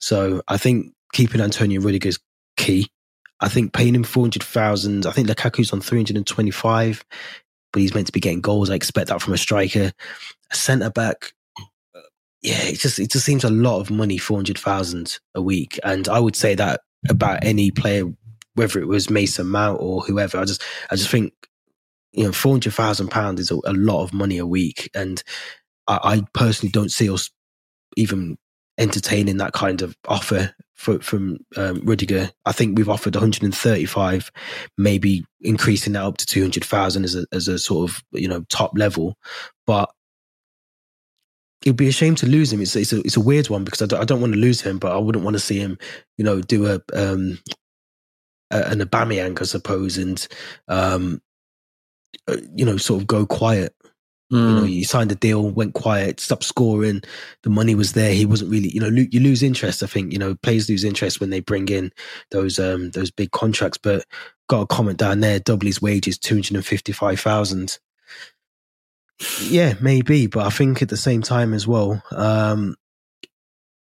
[0.00, 2.20] So I think keeping Antonio Rudiger is
[2.56, 2.88] key.
[3.44, 7.04] I think paying him 400,000, I think Lukaku's on 325,
[7.74, 8.70] but he's meant to be getting goals.
[8.70, 9.92] I expect that from a striker.
[10.50, 11.34] A centre back,
[11.94, 12.00] uh,
[12.40, 15.78] yeah, it just, it just seems a lot of money, 400,000 a week.
[15.84, 16.80] And I would say that
[17.10, 18.04] about any player,
[18.54, 20.38] whether it was Mason Mount or whoever.
[20.38, 21.34] I just, I just think,
[22.12, 24.88] you know, 400,000 pounds is a, a, lot of money a week.
[24.94, 25.22] And
[25.86, 27.28] I, I personally don't see us
[27.94, 28.38] even
[28.78, 32.30] entertaining that kind of offer for, from um, Rudiger.
[32.44, 34.30] I think we've offered 135,
[34.76, 38.76] maybe increasing that up to 200,000 as a, as a sort of, you know, top
[38.76, 39.16] level.
[39.66, 39.90] But
[41.64, 42.60] it'd be a shame to lose him.
[42.60, 44.60] It's, it's, a, it's a weird one because I don't, I don't want to lose
[44.60, 45.78] him, but I wouldn't want to see him,
[46.18, 47.38] you know, do a, um,
[48.50, 50.26] a an Aubameyang, I suppose, and,
[50.68, 51.22] um,
[52.28, 53.74] uh, you know, sort of go quiet
[54.32, 54.48] Mm.
[54.48, 54.72] You know, mm.
[54.72, 57.02] you signed a deal, went quiet, stopped scoring.
[57.42, 58.12] The money was there.
[58.12, 59.82] He wasn't really, you know, you lose interest.
[59.82, 61.92] I think you know players lose interest when they bring in
[62.30, 63.78] those um those big contracts.
[63.78, 64.04] But
[64.48, 67.78] got a comment down there: double his wages, two hundred and fifty five thousand.
[69.42, 72.74] Yeah, maybe, but I think at the same time as well, um,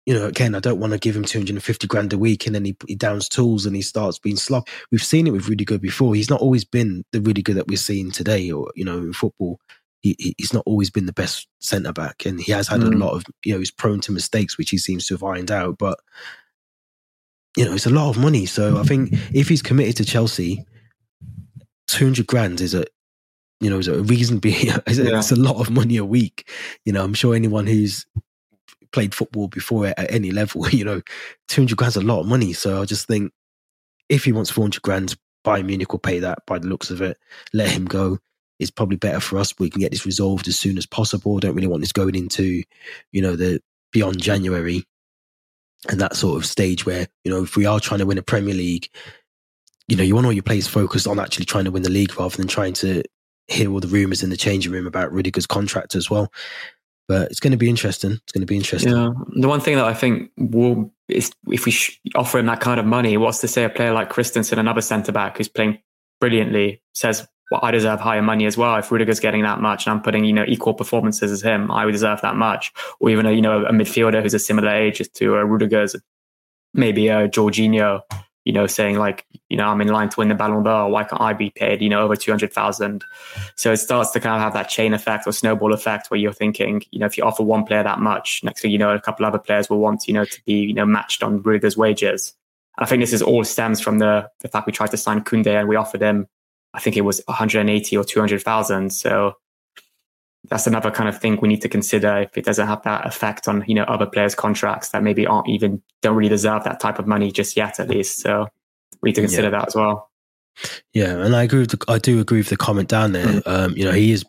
[0.04, 2.66] you know, again, I don't want to give him 250 grand a week and then
[2.66, 4.62] he, he downs tools and he starts being slow.
[4.90, 6.14] We've seen it with Rudiger before.
[6.14, 9.58] He's not always been the Rudiger that we're seeing today or, you know, in football
[10.02, 12.92] he, he's not always been the best centre back, and he has had mm.
[12.92, 15.50] a lot of you know he's prone to mistakes, which he seems to have ironed
[15.50, 15.78] out.
[15.78, 15.98] But
[17.56, 18.46] you know, it's a lot of money.
[18.46, 20.64] So I think if he's committed to Chelsea,
[21.86, 22.84] two hundred grand is a
[23.60, 25.18] you know is a reasonably it's, yeah.
[25.18, 26.50] it's a lot of money a week.
[26.84, 28.06] You know, I'm sure anyone who's
[28.92, 31.00] played football before at, at any level, you know,
[31.48, 32.52] two hundred grand's a lot of money.
[32.52, 33.32] So I just think
[34.08, 37.16] if he wants 400 grand, Bayern Munich will pay that by the looks of it.
[37.54, 38.18] Let him go.
[38.62, 39.58] It's probably better for us.
[39.58, 41.38] We can get this resolved as soon as possible.
[41.38, 42.62] Don't really want this going into,
[43.10, 43.60] you know, the
[43.92, 44.84] beyond January
[45.88, 48.22] and that sort of stage where, you know, if we are trying to win a
[48.22, 48.88] Premier League,
[49.88, 52.18] you know, you want all your players focused on actually trying to win the league
[52.18, 53.02] rather than trying to
[53.48, 56.32] hear all the rumors in the changing room about Rudiger's contract as well.
[57.08, 58.12] But it's going to be interesting.
[58.12, 58.92] It's going to be interesting.
[58.92, 59.10] Yeah.
[59.34, 61.74] The one thing that I think will is if we
[62.14, 65.12] offer him that kind of money, what's to say a player like Christensen, another centre
[65.12, 65.78] back who's playing
[66.20, 68.76] brilliantly, says, well, I deserve higher money as well.
[68.76, 71.84] If Rudiger's getting that much and I'm putting, you know, equal performances as him, I
[71.84, 72.72] would deserve that much.
[72.98, 75.94] Or even a, you know, a midfielder who's a similar age to uh, Rudiger's,
[76.72, 78.00] maybe a Jorginho,
[78.46, 80.88] you know, saying like, you know, I'm in line to win the Ballon d'Or.
[80.88, 83.04] Why can't I be paid, you know, over 200,000?
[83.56, 86.32] So it starts to kind of have that chain effect or snowball effect where you're
[86.32, 89.00] thinking, you know, if you offer one player that much, next thing you know, a
[89.00, 92.32] couple other players will want, you know, to be, you know, matched on Rudiger's wages.
[92.78, 95.48] I think this is all stems from the, the fact we tried to sign Kunde
[95.48, 96.26] and we offered him,
[96.74, 98.90] I think it was 180 or 200,000.
[98.90, 99.36] So
[100.48, 103.46] that's another kind of thing we need to consider if it doesn't have that effect
[103.46, 106.98] on you know other players' contracts that maybe aren't even don't really deserve that type
[106.98, 108.20] of money just yet at least.
[108.20, 108.48] So
[109.00, 109.58] we need to consider yeah.
[109.58, 110.10] that as well.
[110.92, 113.26] Yeah, and I agree with the, I do agree with the comment down there.
[113.26, 113.42] Mm.
[113.46, 114.24] Um, you know, he is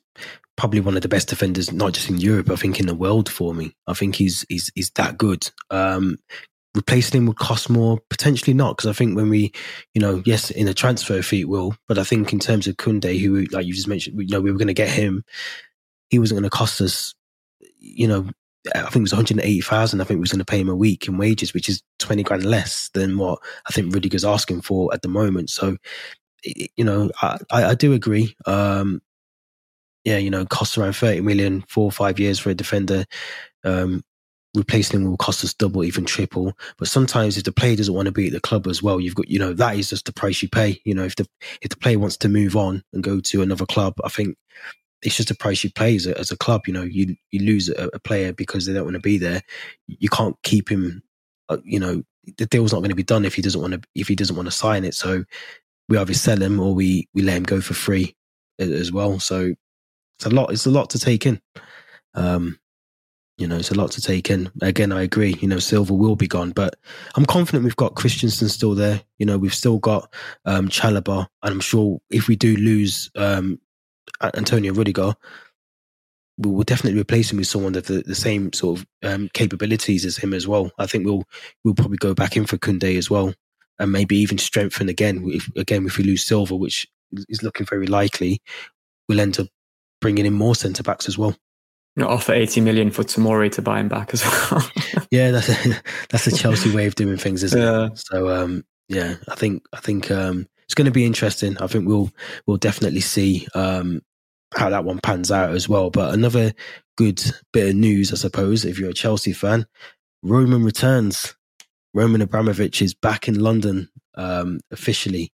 [0.55, 3.29] probably one of the best defenders, not just in Europe, I think in the world
[3.29, 3.75] for me.
[3.87, 5.49] I think he's he's he's that good.
[5.69, 6.19] Um,
[6.75, 9.51] replacing him would cost more, potentially not, because I think when we,
[9.93, 13.19] you know, yes, in a transfer fee will, but I think in terms of Kunde,
[13.19, 15.23] who like you just mentioned, you know, we were going to get him
[16.13, 17.15] he wasn't going to cost us,
[17.79, 18.29] you know,
[18.75, 19.99] I think it was 180,000.
[19.99, 22.21] I think we was going to pay him a week in wages, which is 20
[22.21, 25.49] grand less than what I think Rudiger's asking for at the moment.
[25.49, 25.75] So,
[26.43, 28.35] you know, I, I do agree.
[28.45, 29.01] Um,
[30.05, 33.05] yeah, you know, costs around 30 million, four or five years for a defender.
[33.63, 34.03] Um,
[34.55, 36.53] replacing him will cost us double, even triple.
[36.77, 39.15] But sometimes if the player doesn't want to be at the club as well, you've
[39.15, 40.79] got, you know, that is just the price you pay.
[40.85, 41.27] You know, if the,
[41.61, 44.37] if the player wants to move on and go to another club, I think
[45.01, 46.67] it's just a price you pay as a, as a club.
[46.67, 49.41] You know, you you lose a, a, player because they don't want to be there.
[49.87, 51.03] You can't keep him.
[51.49, 52.03] Uh, you know,
[52.37, 54.35] the deal's not going to be done if he doesn't want to if he doesn't
[54.35, 54.95] want to sign it.
[54.95, 55.25] So
[55.89, 58.15] we either sell him or we we let him go for free
[58.59, 59.19] as well.
[59.19, 59.53] So
[60.17, 60.51] it's a lot.
[60.51, 61.41] It's a lot to take in.
[62.15, 62.59] Um,
[63.37, 64.51] you know, it's a lot to take in.
[64.61, 65.35] Again, I agree.
[65.41, 66.75] You know, Silva will be gone, but
[67.15, 69.01] I'm confident we've got Christensen still there.
[69.17, 70.13] You know, we've still got
[70.45, 73.59] um, Chalobah, and I'm sure if we do lose um,
[74.21, 75.15] Antonio Rudiger,
[76.37, 80.05] we will definitely replace him with someone of the, the same sort of um, capabilities
[80.05, 80.71] as him as well.
[80.77, 81.23] I think we'll
[81.63, 83.33] we'll probably go back in for Kunde as well,
[83.79, 85.23] and maybe even strengthen again.
[85.27, 86.87] If, again, if we lose Silva, which
[87.29, 88.41] is looking very likely,
[89.07, 89.47] we'll end up
[90.01, 91.35] bringing in more centre backs as well.
[91.95, 94.67] Not offer eighty million for Tomori to buy him back as well.
[95.11, 97.87] yeah, that's a, that's a Chelsea way of doing things, isn't yeah.
[97.87, 97.99] it?
[97.99, 101.57] So um, yeah, I think I think um, it's going to be interesting.
[101.59, 102.11] I think we'll
[102.47, 104.01] we'll definitely see um,
[104.55, 105.89] how that one pans out as well.
[105.89, 106.53] But another
[106.97, 109.65] good bit of news, I suppose, if you're a Chelsea fan,
[110.23, 111.35] Roman returns.
[111.93, 115.31] Roman Abramovich is back in London um, officially.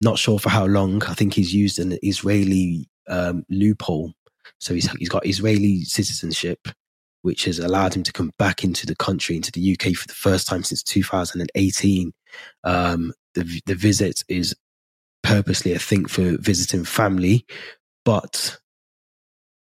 [0.00, 1.04] Not sure for how long.
[1.04, 4.12] I think he's used an Israeli um, loophole,
[4.58, 6.68] so he's he's got Israeli citizenship,
[7.22, 10.14] which has allowed him to come back into the country, into the UK for the
[10.14, 12.12] first time since 2018.
[12.64, 14.54] Um, the the visit is
[15.22, 17.46] purposely, I think, for visiting family,
[18.04, 18.58] but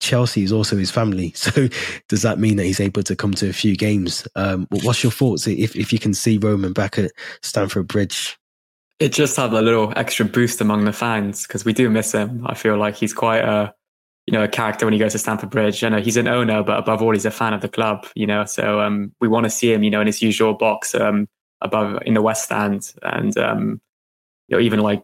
[0.01, 1.33] Chelsea is also his family.
[1.41, 1.69] So
[2.09, 4.27] does that mean that he's able to come to a few games?
[4.35, 8.37] Um, what's your thoughts if, if you can see Roman back at Stamford Bridge?
[8.99, 12.45] It just had a little extra boost among the fans because we do miss him.
[12.45, 13.73] I feel like he's quite a,
[14.27, 15.83] you know, a character when he goes to Stamford Bridge.
[15.83, 18.05] I know he's an owner, but above all, he's a fan of the club.
[18.15, 20.93] You know, so um, we want to see him, you know, in his usual box
[20.95, 21.27] um,
[21.61, 23.81] above in the West Stand, and um,
[24.47, 25.03] you know, even like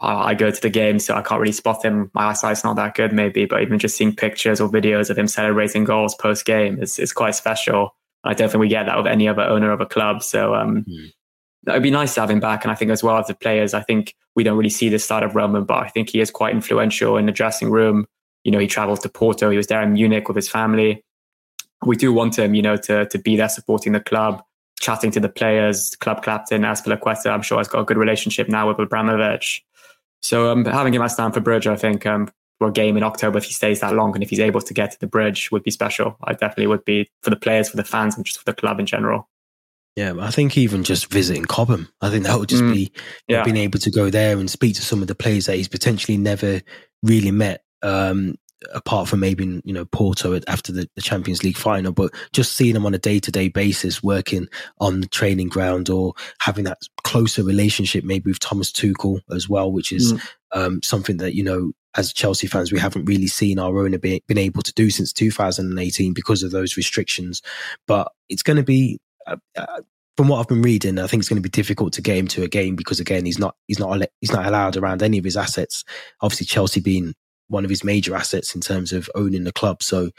[0.00, 2.10] I go to the game, so I can't really spot him.
[2.14, 5.26] My eyesight's not that good, maybe, but even just seeing pictures or videos of him
[5.26, 7.96] celebrating goals post game is, is quite special.
[8.22, 10.22] I don't think we get that with any other owner of a club.
[10.22, 11.12] So um, mm.
[11.66, 12.64] it'd be nice to have him back.
[12.64, 15.00] And I think as well as the players, I think we don't really see the
[15.00, 18.06] start of Roman, but I think he is quite influential in the dressing room.
[18.44, 19.50] You know, he travels to Porto.
[19.50, 21.04] He was there in Munich with his family.
[21.84, 24.42] We do want him, you know, to to be there supporting the club,
[24.80, 25.96] chatting to the players.
[25.96, 29.64] Club captain Azpilicueta, I'm sure has got a good relationship now with Abramovich.
[30.20, 33.38] So um, having him at Stamford Bridge, I think, um, for a game in October,
[33.38, 35.62] if he stays that long and if he's able to get to the bridge, would
[35.62, 36.16] be special.
[36.24, 38.80] I definitely would be for the players, for the fans, and just for the club
[38.80, 39.28] in general.
[39.96, 42.92] Yeah, I think even just visiting Cobham, I think that would just mm, be
[43.26, 43.42] yeah.
[43.42, 46.16] being able to go there and speak to some of the players that he's potentially
[46.16, 46.60] never
[47.02, 47.64] really met.
[47.82, 48.34] Um,
[48.74, 52.76] apart from maybe you know Porto after the, the Champions League final, but just seeing
[52.76, 54.48] him on a day to day basis, working
[54.80, 59.70] on the training ground or having that closer relationship maybe with Thomas Tuchel as well,
[59.70, 60.20] which is mm.
[60.52, 64.22] um, something that you know as Chelsea fans we haven't really seen our owner be,
[64.26, 67.42] been able to do since 2018 because of those restrictions.
[67.86, 69.00] But it's going to be.
[69.26, 69.80] Uh, uh,
[70.16, 72.26] from what I've been reading, I think it's going to be difficult to get him
[72.28, 75.24] to a game because again, he's not he's not he's not allowed around any of
[75.24, 75.84] his assets.
[76.20, 77.14] Obviously, Chelsea being
[77.48, 79.82] one of his major assets in terms of owning the club.
[79.82, 80.10] So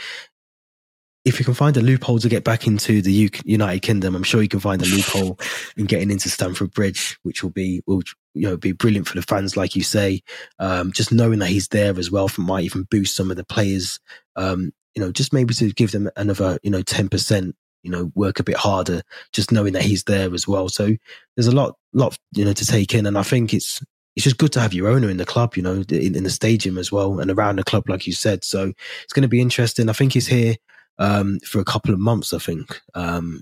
[1.26, 4.42] if you can find a loophole to get back into the United Kingdom, I'm sure
[4.42, 5.40] you can find a loophole
[5.78, 8.02] in getting into Stamford Bridge, which will be will
[8.34, 10.22] you know be brilliant for the fans, like you say.
[10.60, 13.44] Um, just knowing that he's there as well from might even boost some of the
[13.44, 14.00] players.
[14.36, 17.56] Um, you know, just maybe to give them another you know ten percent.
[17.84, 20.68] You know, work a bit harder, just knowing that he's there as well.
[20.68, 20.96] So
[21.38, 23.82] there's a lot, lot you know to take in, and I think it's
[24.20, 26.30] it's just good to have your owner in the club, you know, in, in the
[26.30, 28.44] stadium as well and around the club, like you said.
[28.44, 29.88] So it's going to be interesting.
[29.88, 30.58] I think he's here
[30.98, 32.34] um, for a couple of months.
[32.34, 32.82] I think.
[32.96, 33.40] Um,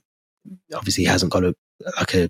[0.76, 1.56] obviously, he hasn't got a
[1.98, 2.30] like a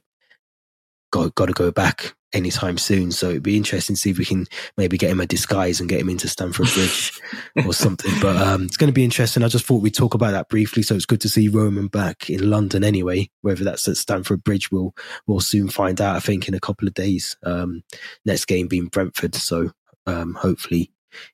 [1.11, 3.11] got got to go back anytime soon.
[3.11, 4.45] So it'd be interesting to see if we can
[4.77, 7.19] maybe get him a disguise and get him into Stamford Bridge
[7.65, 8.11] or something.
[8.21, 9.43] But um, it's going to be interesting.
[9.43, 10.83] I just thought we'd talk about that briefly.
[10.83, 13.29] So it's good to see Roman back in London anyway.
[13.41, 14.93] Whether that's at Stamford Bridge, we'll
[15.25, 16.15] we'll soon find out.
[16.15, 17.37] I think in a couple of days.
[17.43, 17.83] Um,
[18.25, 19.71] next game being Brentford, so
[20.05, 20.91] um, hopefully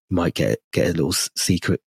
[0.10, 1.82] you might get get a little secret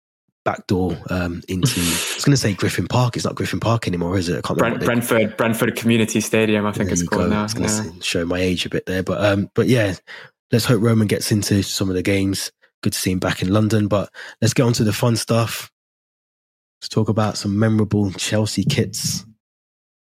[0.45, 1.79] backdoor um, into.
[1.79, 3.15] I was going to say Griffin Park.
[3.15, 4.37] It's not Griffin Park anymore, is it?
[4.37, 6.65] I can't Brent, Brentford Brentford Community Stadium.
[6.65, 7.29] I think it's called go.
[7.29, 7.41] now.
[7.41, 7.91] I was going to yeah.
[8.01, 9.95] show my age a bit there, but um, but yeah,
[10.51, 12.51] let's hope Roman gets into some of the games.
[12.81, 14.09] Good to see him back in London, but
[14.41, 15.71] let's get on to the fun stuff.
[16.81, 19.25] Let's talk about some memorable Chelsea kits.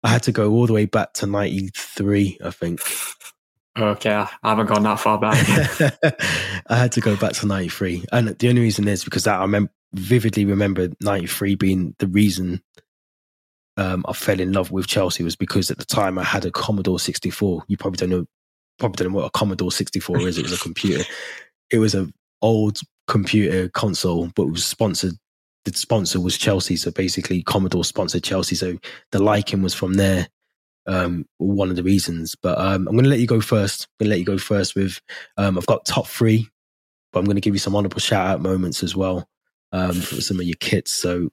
[0.03, 2.81] I had to go all the way back to '93, I think.
[3.79, 5.37] Okay, I haven't gone that far back.
[6.69, 9.43] I had to go back to '93, and the only reason is because that I
[9.43, 12.63] remember vividly remember 93 being the reason
[13.77, 16.51] um, I fell in love with Chelsea was because at the time I had a
[16.51, 17.65] Commodore 64.
[17.69, 18.27] You probably don't know,
[18.79, 20.39] probably don't know what a Commodore 64 is.
[20.39, 21.05] It was a computer.
[21.69, 25.15] It was an old computer console, but it was sponsored.
[25.65, 28.55] The sponsor was Chelsea, so basically Commodore sponsored Chelsea.
[28.55, 28.79] So
[29.11, 30.29] the liking was from there.
[30.87, 32.35] Um, one of the reasons.
[32.35, 33.89] But um, I'm going to let you go first.
[34.01, 35.01] I'm going to let you go first with.
[35.37, 36.49] Um, I've got top three,
[37.13, 39.29] but I'm going to give you some honourable shout out moments as well
[39.73, 40.93] um, for some of your kits.
[40.93, 41.31] So,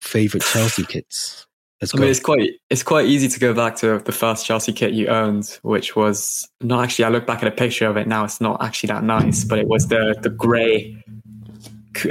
[0.00, 1.46] favorite Chelsea kits.
[1.80, 2.02] Let's I go.
[2.02, 5.08] mean, it's quite it's quite easy to go back to the first Chelsea kit you
[5.08, 7.06] owned, which was not actually.
[7.06, 9.58] I look back at a picture of it now; it's not actually that nice, but
[9.58, 11.02] it was the the grey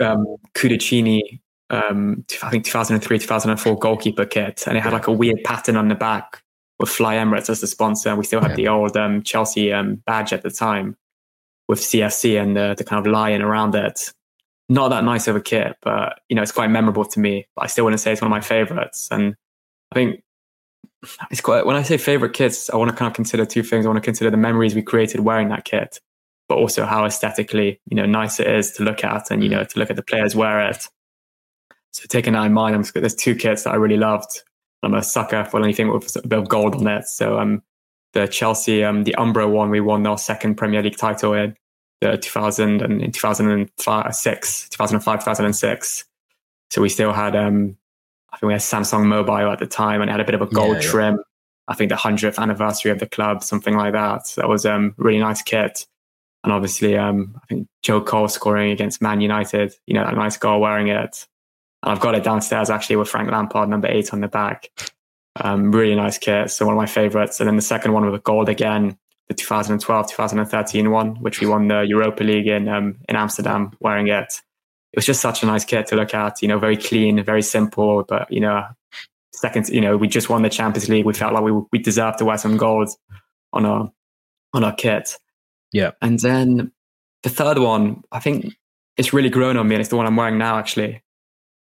[0.01, 1.40] um, Cudicini,
[1.71, 5.87] um, I think 2003 2004 goalkeeper kit, and it had like a weird pattern on
[5.87, 6.43] the back
[6.79, 8.55] with Fly Emirates as the sponsor, and we still had yeah.
[8.55, 10.97] the old um, Chelsea um, badge at the time
[11.67, 14.11] with CFC and the, the kind of lion around it
[14.71, 17.45] not that nice of a kit, but you know, it's quite memorable to me.
[17.55, 19.09] But I still want to say it's one of my favorites.
[19.11, 19.35] And
[19.91, 20.23] I think
[21.29, 23.85] it's quite when I say favorite kits, I want to kind of consider two things.
[23.85, 25.99] I want to consider the memories we created wearing that kit,
[26.47, 29.65] but also how aesthetically, you know, nice it is to look at and you know,
[29.65, 30.87] to look at the players wear it.
[31.91, 34.43] So taking that in mind, I'm there's two kits that I really loved.
[34.83, 37.07] I'm a sucker for anything with a bit of gold on it.
[37.07, 37.61] So um
[38.13, 41.55] the Chelsea, um, the Umbro one, we won our second Premier League title in
[42.01, 46.05] the 2000 and in 2006, 2005, 2006.
[46.71, 47.77] So we still had, um,
[48.31, 50.41] I think we had Samsung Mobile at the time and it had a bit of
[50.41, 51.15] a gold yeah, trim.
[51.15, 51.21] Yeah.
[51.67, 54.27] I think the 100th anniversary of the club, something like that.
[54.27, 55.85] So that was a um, really nice kit.
[56.43, 60.37] And obviously, um, I think Joe Cole scoring against Man United, you know, that nice
[60.37, 61.27] goal wearing it.
[61.83, 64.69] And I've got it downstairs actually with Frank Lampard, number eight on the back.
[65.39, 66.51] Um, really nice kit.
[66.51, 67.39] So one of my favorites.
[67.39, 68.97] And then the second one with gold again,
[69.29, 74.07] the 2012 2013 one, which we won the Europa League in um, in Amsterdam wearing
[74.07, 74.41] it.
[74.93, 76.41] It was just such a nice kit to look at.
[76.41, 78.65] You know, very clean, very simple, but you know,
[79.33, 81.05] second, you know, we just won the Champions League.
[81.05, 82.89] We felt like we we deserved to wear some gold
[83.53, 83.91] on our
[84.53, 85.17] on our kit.
[85.71, 86.73] Yeah, and then
[87.23, 88.53] the third one, I think
[88.97, 90.57] it's really grown on me, and it's the one I'm wearing now.
[90.57, 91.01] Actually,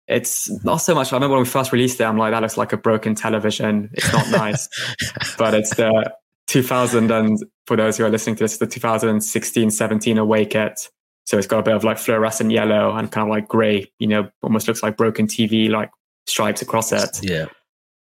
[0.06, 1.12] it's not so much.
[1.12, 3.90] I remember when we first released it, I'm like, that looks like a broken television.
[3.92, 4.68] It's not nice,
[5.38, 6.12] but it's the
[6.46, 10.88] 2000 and for those who are listening to this, the 2016 17 away kit.
[11.26, 14.06] So it's got a bit of like fluorescent yellow and kind of like gray, you
[14.06, 15.90] know, almost looks like broken TV, like
[16.26, 17.18] stripes across it.
[17.22, 17.46] Yeah.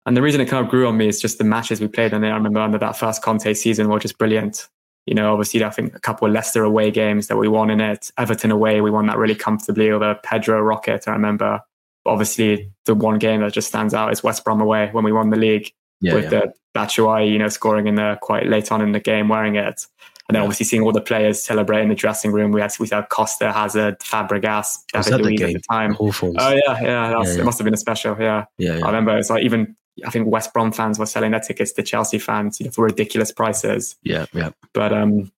[0.08, 2.14] And the reason it kind of grew on me is just the matches we played
[2.14, 2.34] in there.
[2.34, 4.68] I remember under that first Conte season were just brilliant.
[5.06, 7.82] You know, obviously, I think a couple of Leicester away games that we won in
[7.82, 8.12] it.
[8.18, 11.62] Everton away, we won that really comfortably over Pedro Rocket, I remember.
[12.06, 15.30] Obviously, the one game that just stands out is West Brom away when we won
[15.30, 16.30] the league yeah, with yeah.
[16.30, 19.86] the Batshuayi, you know, scoring in there quite late on in the game wearing it.
[20.28, 22.52] And then obviously seeing all the players celebrate in the dressing room.
[22.52, 25.98] We had we had Costa, Hazard, Fabregas, David Luiz at the time.
[26.00, 28.16] Oh yeah, yeah, yeah, yeah, It must have been a special.
[28.18, 28.46] Yeah.
[28.58, 28.86] yeah, yeah.
[28.86, 29.76] I remember it's like even
[30.06, 32.86] I think West Brom fans were selling their tickets to Chelsea fans you know, for
[32.86, 33.98] ridiculous prices.
[34.04, 34.52] Yeah, yeah.
[34.74, 35.32] But um,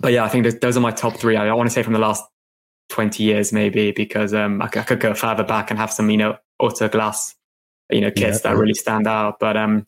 [0.00, 1.36] but yeah, I think those are my top three.
[1.36, 2.24] I don't want to say from the last
[2.90, 6.16] twenty years maybe because um, I, I could go further back and have some you
[6.16, 7.34] know Autoglass
[7.90, 9.40] you know kits yeah, that really stand out.
[9.40, 9.86] But um,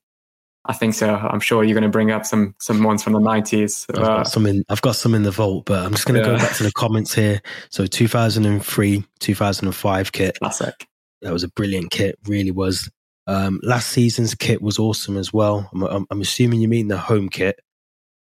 [0.65, 1.15] I think so.
[1.15, 3.87] I'm sure you're going to bring up some some ones from the 90s.
[3.91, 4.65] I've got some in.
[4.69, 6.37] I've got some in the vault, but I'm just going to yeah.
[6.37, 7.41] go back to the comments here.
[7.71, 10.39] So 2003, 2005 kit.
[10.39, 10.89] Classic.
[11.23, 12.19] That was a brilliant kit.
[12.27, 12.91] Really was.
[13.27, 15.71] Um, last season's kit was awesome as well.
[15.73, 17.61] I'm, I'm, I'm, assuming you mean the home kit,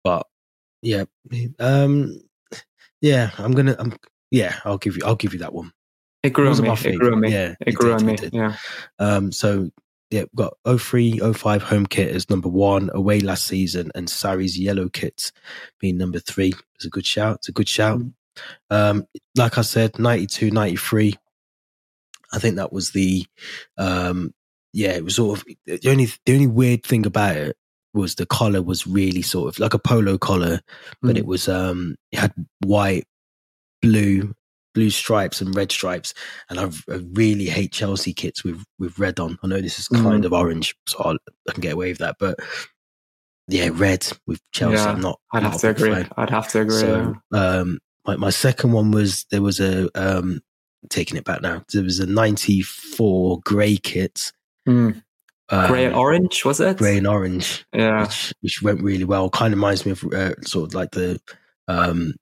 [0.05, 0.25] but
[0.81, 1.05] yeah,
[1.59, 2.23] um,
[3.01, 3.97] yeah, I'm gonna, I'm,
[4.33, 5.73] yeah, I'll give you, I'll give you that one.
[6.23, 6.71] It grew on me.
[6.71, 7.33] It grew on me.
[7.33, 8.17] Yeah, it grew on me.
[8.33, 8.57] Yeah.
[8.99, 9.71] Um, so
[10.11, 14.59] yeah, we've got 03, 05 home kit as number one, away last season, and Sarri's
[14.59, 15.33] yellow kits
[15.79, 16.53] being number three.
[16.77, 17.37] It's a good shout.
[17.37, 18.01] It's a good shout.
[18.01, 18.13] Mm.
[18.71, 19.07] Um,
[19.37, 21.15] like I said, 92, 93.
[22.33, 23.27] I think that was the,
[23.77, 24.33] um,
[24.73, 27.57] yeah, it was sort of the only the only weird thing about it
[27.95, 30.61] was the collar was really sort of like a polo collar,
[31.03, 31.19] but mm.
[31.19, 33.05] it was um it had white,
[33.83, 34.35] blue,
[34.75, 36.15] blue stripes and red stripes.
[36.49, 39.39] And I, I, really hate Chelsea kits with with red on.
[39.43, 40.27] I know this is kind mm.
[40.27, 41.19] of orange, so I'll,
[41.49, 42.17] i can get away with that.
[42.19, 42.39] But
[43.49, 44.77] yeah, red with Chelsea.
[44.77, 45.21] Yeah, I'm not.
[45.33, 45.93] I'd have to agree.
[45.93, 46.09] Fan.
[46.17, 46.79] I'd have to agree.
[46.79, 50.41] So, um, my my second one was there was a um
[50.89, 51.65] taking it back now.
[51.73, 54.33] There was a '94 grey kit.
[54.69, 55.03] Mm.
[55.49, 56.79] Um, grey and orange was it?
[56.79, 59.29] Grey and orange, yeah, which, which went really well.
[59.29, 61.21] Kind of reminds me of uh, sort of like the
[61.69, 62.15] um,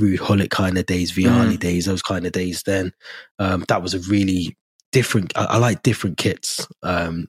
[0.00, 1.60] Ruud Gullit kind of days, Vialli mm.
[1.60, 2.62] days, those kind of days.
[2.64, 2.92] Then
[3.38, 4.56] um, that was a really
[4.92, 5.32] different.
[5.36, 7.28] I, I like different kits, um,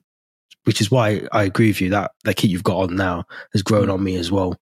[0.64, 3.62] which is why I agree with you that the kit you've got on now has
[3.62, 3.94] grown mm.
[3.94, 4.56] on me as well.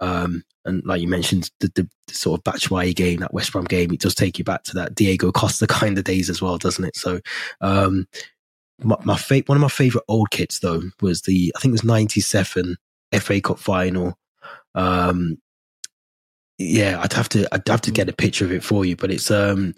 [0.00, 3.64] Um, and like you mentioned, the, the, the sort of Batshuayi game, that West Brom
[3.64, 6.58] game, it does take you back to that Diego Costa kind of days as well,
[6.58, 6.96] doesn't it?
[6.96, 7.20] So,
[7.60, 8.06] um,
[8.80, 11.80] my, my fa- one of my favorite old kits though was the I think it
[11.80, 12.76] was '97
[13.20, 14.16] FA Cup final.
[14.74, 15.38] Um,
[16.58, 19.10] yeah, I'd have to I'd have to get a picture of it for you, but
[19.10, 19.74] it's um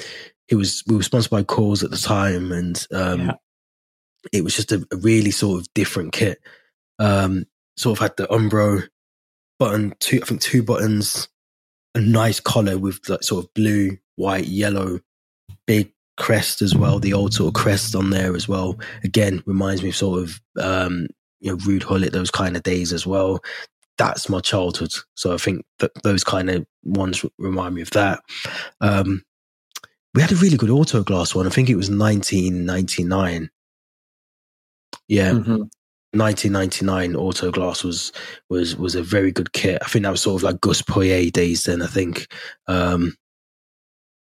[0.48, 3.32] it was we were sponsored by Coors at the time and um yeah.
[4.32, 6.40] it was just a, a, really sort of different kit.
[6.98, 7.44] Um
[7.76, 8.88] sort of had the Umbro
[9.58, 11.28] button, two I think two buttons,
[11.94, 15.00] a nice collar with like sort of blue, white, yellow,
[15.66, 18.78] big crest as well, the old sort of crest on there as well.
[19.04, 21.08] Again, reminds me of sort of um
[21.40, 23.42] you know, Ruud Gullit, those kind of days as well
[24.00, 24.92] that's my childhood.
[25.14, 28.20] So I think that those kind of ones remind me of that.
[28.80, 29.22] Um,
[30.14, 31.46] we had a really good Autoglass one.
[31.46, 33.50] I think it was 1999.
[35.08, 35.32] Yeah.
[35.32, 35.62] Mm-hmm.
[36.12, 38.10] 1999 Autoglass was
[38.48, 39.78] was was a very good kit.
[39.82, 41.82] I think that was sort of like Gus Poyet days then.
[41.82, 42.26] I think,
[42.66, 43.14] um,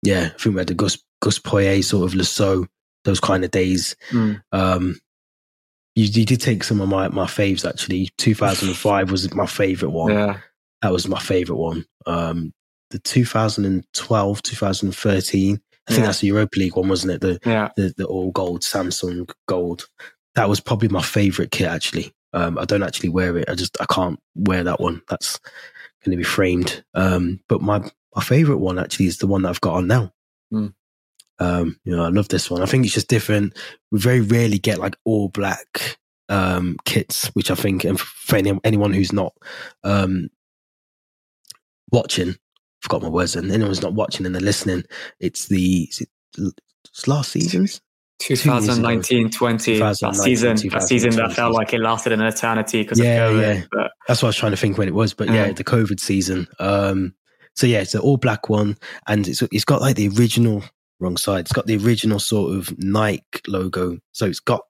[0.02, 2.68] yeah, I think we had the Gus Gus Poyet sort of Saux,
[3.04, 3.96] those kind of days.
[4.10, 4.42] Mm.
[4.52, 5.00] Um,
[5.94, 8.10] you, you did take some of my, my faves actually.
[8.18, 10.12] 2005 was my favorite one.
[10.12, 10.38] Yeah.
[10.82, 11.84] That was my favorite one.
[12.06, 12.52] Um,
[12.90, 16.06] the 2012, 2013, I think yeah.
[16.06, 17.20] that's the Europa League one, wasn't it?
[17.20, 17.70] The, yeah.
[17.76, 19.86] the, the all gold Samsung gold.
[20.34, 22.12] That was probably my favorite kit actually.
[22.32, 23.48] Um, I don't actually wear it.
[23.48, 25.02] I just, I can't wear that one.
[25.08, 25.38] That's
[26.04, 26.84] going to be framed.
[26.94, 27.80] Um, but my,
[28.14, 30.12] my favorite one actually is the one that I've got on now.
[30.52, 30.74] Mm.
[31.40, 32.62] Um, you know, I love this one.
[32.62, 33.58] I think it's just different.
[33.90, 38.58] We very rarely get like all black um, kits, which I think, and for any,
[38.62, 39.32] anyone who's not
[39.82, 40.28] um,
[41.90, 42.36] watching,
[42.82, 44.84] forgot my words, and anyone who's not watching and they're listening,
[45.18, 45.90] it's the
[46.38, 47.80] it's last season's
[48.20, 53.26] 2019 20 that season a season that felt like it lasted an eternity because yeah,
[53.26, 53.64] of COVID, yeah.
[53.72, 55.64] But, that's what I was trying to think when it was but yeah, yeah the
[55.64, 57.14] COVID season um
[57.56, 58.76] so yeah it's an all black one
[59.08, 60.62] and it's it's got like the original
[61.00, 61.40] wrong side.
[61.40, 63.98] It's got the original sort of Nike logo.
[64.12, 64.62] So it's got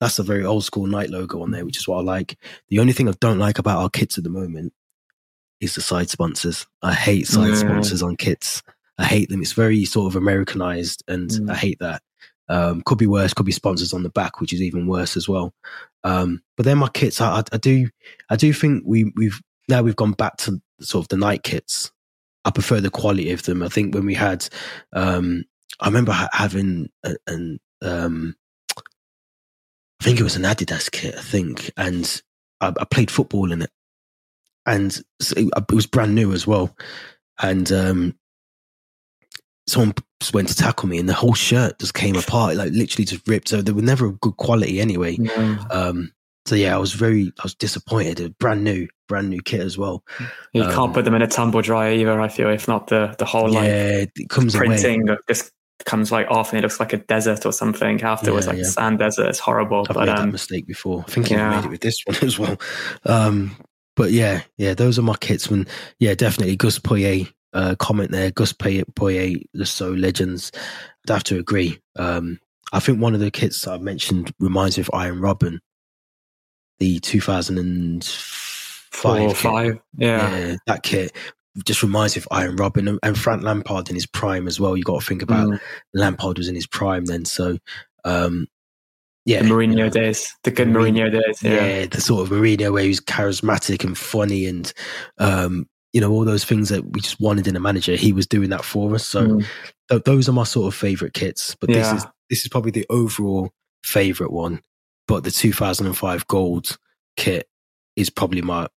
[0.00, 2.38] that's a very old school Nike logo on there, which is what I like.
[2.68, 4.72] The only thing I don't like about our kits at the moment
[5.60, 6.66] is the side sponsors.
[6.82, 8.62] I hate side sponsors on kits.
[8.98, 9.42] I hate them.
[9.42, 11.50] It's very sort of Americanized, and mm.
[11.50, 12.02] I hate that.
[12.48, 13.34] Um, could be worse.
[13.34, 15.52] Could be sponsors on the back, which is even worse as well.
[16.04, 17.88] Um, but then my kits, I, I, I, do,
[18.30, 21.92] I do think we we've now we've gone back to sort of the Nike kits.
[22.44, 23.62] I prefer the quality of them.
[23.62, 24.48] I think when we had
[24.92, 25.44] um,
[25.80, 26.90] I remember ha- having
[27.26, 28.36] an, um,
[30.00, 32.22] I think it was an Adidas kit, I think, and
[32.60, 33.70] I, I played football in it,
[34.66, 34.96] and
[35.36, 36.76] it, it, was brand new as well,
[37.40, 38.18] and um,
[39.68, 39.94] someone
[40.32, 43.48] went to tackle me, and the whole shirt just came apart, like literally just ripped.
[43.48, 45.16] So they were never good quality anyway.
[45.18, 45.64] Yeah.
[45.70, 46.12] Um,
[46.46, 48.38] so yeah, I was very, I was disappointed.
[48.38, 50.02] Brand new, brand new kit as well.
[50.52, 52.20] You um, can't put them in a tumble dryer either.
[52.20, 55.18] I feel if not the the whole like it comes printing away.
[55.28, 55.52] just
[55.84, 58.68] comes like off and it looks like a desert or something afterwards, yeah, like yeah.
[58.68, 59.28] sand desert.
[59.28, 59.86] It's horrible.
[59.88, 61.04] I've but, made um, that mistake before.
[61.06, 61.50] I think yeah.
[61.50, 62.56] I made it with this one as well.
[63.04, 63.56] Um,
[63.96, 65.50] but yeah, yeah, those are my kits.
[65.50, 65.66] When
[65.98, 68.30] yeah, definitely Gus Poyet uh, comment there.
[68.30, 70.52] Gus Poyet, the So legends.
[71.08, 71.80] I'd have to agree.
[71.96, 72.38] Um,
[72.72, 75.60] I think one of the kits I mentioned reminds me of Arjen Robben,
[76.78, 80.36] the 2005 five, yeah.
[80.36, 80.56] yeah.
[80.66, 81.16] that kit
[81.64, 84.76] just reminds me of Arjen Robben and, and, Frank Lampard in his prime as well.
[84.76, 85.60] You got to think about mm.
[85.94, 87.58] Lampard was in his prime then, so
[88.04, 88.46] um,
[89.24, 91.66] yeah, the Mourinho days, the good Mourinho days, yeah.
[91.66, 94.72] yeah, the sort of Mourinho where he was charismatic and funny and
[95.18, 97.94] um, you know all those things that we just wanted in a manager.
[97.94, 99.46] He was doing that for us, so mm.
[99.90, 101.54] th- those are my sort of favorite kits.
[101.60, 101.76] But yeah.
[101.76, 103.50] this is this is probably the overall
[103.84, 104.62] favorite one.
[105.06, 106.78] But the 2005 gold
[107.16, 107.48] kit
[107.96, 108.68] is probably my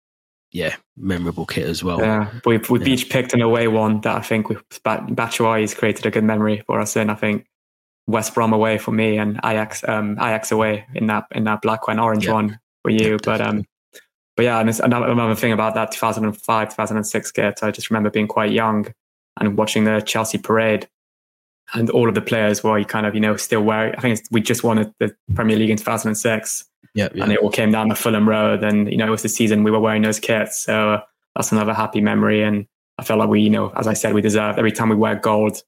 [0.53, 2.01] yeah memorable kit as well.
[2.01, 2.95] Yeah, we've we've yeah.
[2.95, 6.81] each picked an away one that I think Batshuayi has created a good memory for
[6.81, 7.11] us in.
[7.11, 7.47] I think
[8.07, 11.81] West Brom away for me and Ajax um Ajax away in that in that black
[11.89, 12.33] and orange yeah.
[12.33, 13.13] one for you.
[13.13, 13.65] Yeah, but um
[14.37, 18.29] but yeah, and another, another thing about that 2005 2006 kit, I just remember being
[18.29, 18.87] quite young
[19.39, 20.89] and watching the Chelsea parade
[21.75, 23.95] and all of the players were kind of you know still wearing.
[23.97, 26.65] I think we just won the Premier League in 2006.
[26.95, 27.25] Yeah, yeah.
[27.25, 29.63] and it all came down the Fulham Road, and you know it was the season
[29.63, 30.59] we were wearing those kits.
[30.61, 31.01] So
[31.37, 32.67] that's another happy memory, and
[32.99, 35.15] I felt like we, you know, as I said, we deserve every time we wear
[35.15, 35.63] gold.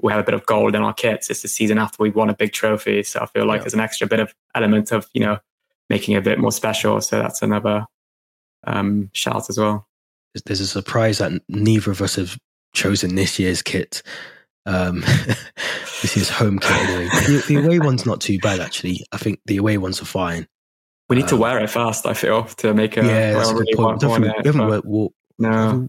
[0.00, 1.28] We have a bit of gold in our kits.
[1.30, 3.80] It's the season after we won a big trophy, so I feel like there's an
[3.80, 5.38] extra bit of element of you know
[5.88, 7.00] making it a bit more special.
[7.00, 7.86] So that's another
[8.66, 9.86] um, shout as well.
[10.44, 12.38] There's a surprise that neither of us have
[12.74, 14.02] chosen this year's kit.
[14.66, 15.00] Um,
[16.02, 17.08] this is home kit anyway.
[17.08, 19.06] The, the, away one's not too bad actually.
[19.12, 20.46] I think the away ones are fine.
[21.08, 22.06] We need um, to wear it fast.
[22.06, 23.32] I feel to make a yeah.
[23.32, 24.02] That's a good point.
[24.02, 25.88] we, we haven't wear, no,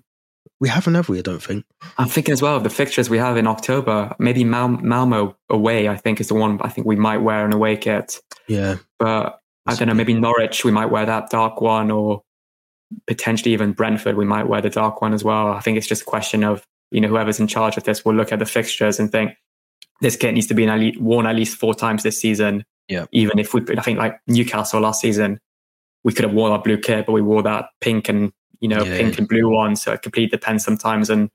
[0.60, 1.20] we haven't, have we?
[1.20, 1.66] I don't think.
[1.98, 4.14] I'm thinking as well of the fixtures we have in October.
[4.20, 5.88] Maybe Mal- Malmo away.
[5.88, 6.60] I think is the one.
[6.62, 8.20] I think we might wear an away kit.
[8.48, 9.94] Yeah, but I don't know.
[9.94, 10.66] Maybe Norwich.
[10.66, 12.24] We might wear that dark one, or
[13.08, 14.18] potentially even Brentford.
[14.18, 15.48] We might wear the dark one as well.
[15.48, 18.16] I think it's just a question of you know, whoever's in charge of this will
[18.16, 19.32] look at the fixtures and think
[20.02, 22.64] this kit needs to be at worn at least four times this season.
[22.88, 23.06] Yeah.
[23.12, 25.40] Even if we, I think like Newcastle last season,
[26.04, 28.32] we could have worn our blue kit, but we wore that pink and
[28.62, 29.20] you know yeah, pink yeah.
[29.20, 29.76] and blue one.
[29.76, 31.10] So it completely depends sometimes.
[31.10, 31.30] And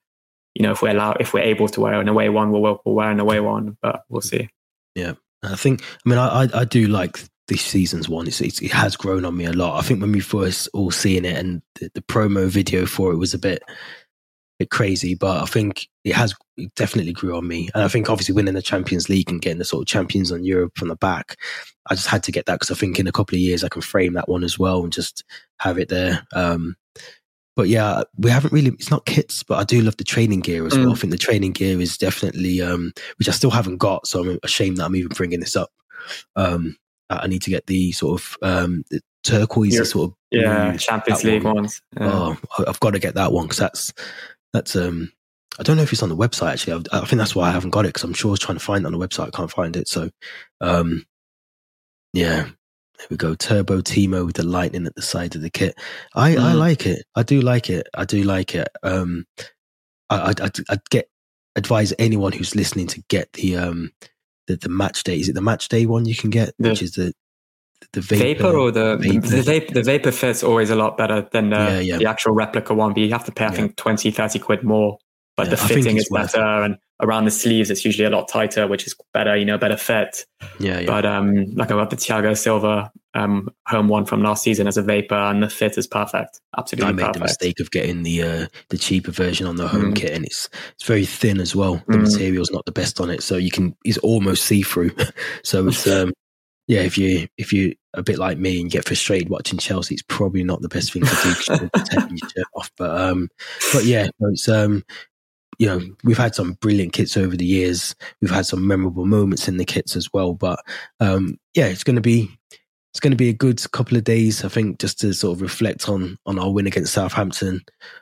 [0.55, 2.95] you know, if we're allowed, if we're able to wear an away one, we'll, we'll
[2.95, 3.77] wear an away one.
[3.83, 4.49] But we'll see.
[4.95, 5.83] Yeah, I think.
[5.83, 8.27] I mean, I I, I do like this season's one.
[8.27, 9.79] It's, it's, it has grown on me a lot.
[9.79, 13.17] I think when we first all seen it and the, the promo video for it
[13.17, 13.63] was a bit
[14.59, 17.69] bit crazy, but I think it has it definitely grew on me.
[17.75, 20.45] And I think obviously winning the Champions League and getting the sort of champions on
[20.45, 21.37] Europe from the back,
[21.91, 23.69] I just had to get that because I think in a couple of years I
[23.69, 25.25] can frame that one as well and just
[25.59, 26.25] have it there.
[26.33, 26.77] Um,
[27.57, 30.67] but yeah, we haven't really, it's not kits, but I do love the training gear
[30.67, 30.85] as mm.
[30.85, 30.93] well.
[30.93, 34.07] I think the training gear is definitely, um, which I still haven't got.
[34.07, 35.71] So I'm ashamed that I'm even bringing this up.
[36.37, 36.77] Um,
[37.11, 41.45] I need to get the sort of, um, the turquoise sort of, yeah, Champions League
[41.45, 41.55] one.
[41.55, 41.81] ones.
[41.99, 42.11] Yeah.
[42.13, 43.93] Oh, I've got to get that one because that's,
[44.55, 45.13] that's um
[45.59, 46.85] I don't know if it's on the website actually.
[46.91, 48.59] I, I think that's why I haven't got it because I'm sure I was trying
[48.59, 49.27] to find it on the website.
[49.27, 49.87] I can't find it.
[49.87, 50.11] So,
[50.61, 51.05] um,
[52.13, 52.45] yeah,
[52.99, 53.35] there we go.
[53.35, 55.77] Turbo Timo with the lightning at the side of the kit.
[56.15, 56.41] I, mm.
[56.41, 57.05] I like it.
[57.15, 57.89] I do like it.
[57.95, 58.69] I do like it.
[58.83, 59.27] Um,
[60.11, 61.09] I, I, I'd get
[61.57, 63.93] advise anyone who's listening to get the um
[64.49, 65.19] the, the match day.
[65.19, 67.13] Is it the match day one you can get, the, which is the
[67.93, 69.27] the vapor, vapor or the vapor.
[69.29, 71.99] the vapor the vapor fit's always a lot better than the, yeah, yeah.
[71.99, 73.55] the actual replica one but you have to pay i yeah.
[73.55, 74.99] think 20 30 quid more
[75.37, 78.87] but the fitting is better and around the sleeves it's usually a lot tighter which
[78.87, 80.25] is better you know better fit
[80.61, 84.67] yeah, but um like i got the thiago silva um home one from last season
[84.69, 87.15] as a vapor and the fit is perfect absolutely i made perfect.
[87.15, 89.97] the mistake of getting the uh the cheaper version on the home mm.
[89.97, 92.03] kit and it's it's very thin as well the mm.
[92.03, 94.91] material's not the best on it so you can it's almost see-through
[95.43, 96.13] so it's um
[96.67, 100.05] yeah, if you if you a bit like me and get frustrated watching Chelsea, it's
[100.09, 102.71] probably not the best thing to do because taking your shirt off.
[102.77, 103.29] But um,
[103.73, 104.83] but yeah, it's um,
[105.59, 107.95] you know, we've had some brilliant kits over the years.
[108.21, 110.35] We've had some memorable moments in the kits as well.
[110.35, 110.61] But
[111.01, 112.31] um, yeah, it's going to be
[112.93, 115.43] it's going to be a good couple of days, I think, just to sort of
[115.43, 117.61] reflect on on our win against Southampton.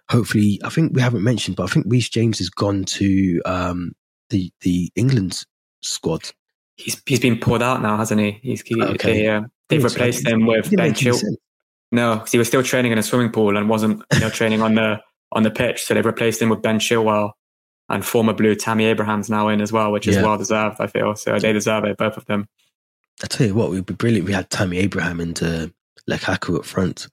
[0.08, 3.92] Hopefully, I think we haven't mentioned, but I think Reece James has gone to um,
[4.30, 5.44] the the England
[5.80, 6.30] squad
[6.77, 8.39] he's he's been pulled out now, hasn't he?
[8.43, 9.12] He's he, okay.
[9.12, 11.37] they, uh, they've replaced him with Ben Chilwell.
[11.91, 14.62] No, because he was still training in a swimming pool and wasn't you know training
[14.62, 15.01] on the
[15.33, 15.85] on the pitch.
[15.85, 17.33] So they've replaced him with Ben Chilwell
[17.89, 20.23] and former Blue Tammy Abraham's now in as well, which is yeah.
[20.23, 20.77] well deserved.
[20.81, 22.49] I feel so they deserve it, both of them.
[23.23, 24.27] I tell you what, it would be brilliant.
[24.27, 25.66] We had Tammy Abraham and uh,
[26.09, 27.09] Lukaku up front.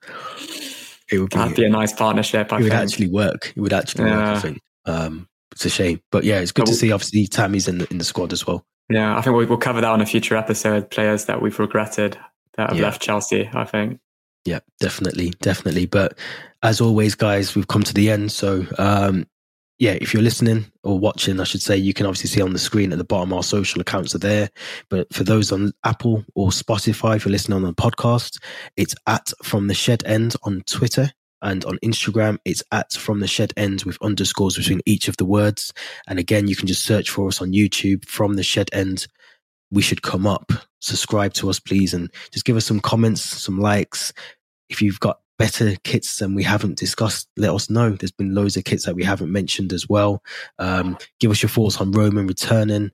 [1.11, 2.53] It would be, That'd be a nice partnership.
[2.53, 2.71] I it think.
[2.71, 3.53] would actually work.
[3.55, 4.15] It would actually yeah.
[4.15, 4.37] work.
[4.37, 4.61] I think.
[4.85, 6.91] Um, it's a shame, but yeah, it's good to see.
[6.91, 8.65] Obviously, Tammy's in the in the squad as well.
[8.89, 10.89] Yeah, I think we'll, we'll cover that on a future episode.
[10.89, 12.17] Players that we've regretted
[12.55, 12.85] that have yeah.
[12.85, 13.49] left Chelsea.
[13.53, 13.99] I think.
[14.45, 15.85] Yeah, definitely, definitely.
[15.85, 16.17] But
[16.63, 18.31] as always, guys, we've come to the end.
[18.31, 19.27] So, um,
[19.77, 22.59] yeah, if you're listening or watching, I should say, you can obviously see on the
[22.59, 24.49] screen at the bottom our social accounts are there.
[24.89, 28.41] But for those on Apple or Spotify, if you're listening on the podcast,
[28.75, 31.11] it's at From the Shed End on Twitter.
[31.41, 35.25] And on Instagram, it's at From the Shed End with underscores between each of the
[35.25, 35.73] words.
[36.07, 39.07] And again, you can just search for us on YouTube, From the Shed End.
[39.71, 40.51] We should come up.
[40.81, 44.13] Subscribe to us, please, and just give us some comments, some likes.
[44.69, 47.91] If you've got better kits than we haven't discussed, let us know.
[47.91, 50.21] There's been loads of kits that we haven't mentioned as well.
[50.59, 52.91] Um, give us your thoughts on Roman returning.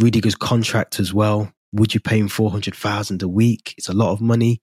[0.00, 1.52] Rudiger's contract as well.
[1.72, 3.74] Would you pay him 400,000 a week?
[3.78, 4.60] It's a lot of money.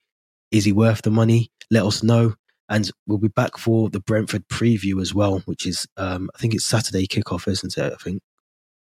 [0.51, 1.51] Is he worth the money?
[1.71, 2.35] Let us know.
[2.69, 6.53] And we'll be back for the Brentford preview as well, which is, um, I think
[6.53, 7.93] it's Saturday kickoff, isn't it?
[7.93, 8.21] I think.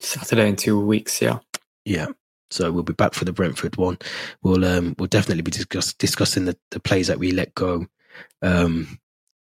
[0.00, 1.40] Saturday in two weeks, yeah.
[1.84, 2.06] Yeah.
[2.52, 3.98] So we'll be back for the Brentford one.
[4.42, 7.86] We'll um, we'll definitely be discuss, discussing the, the plays that we let go,
[8.42, 8.98] um,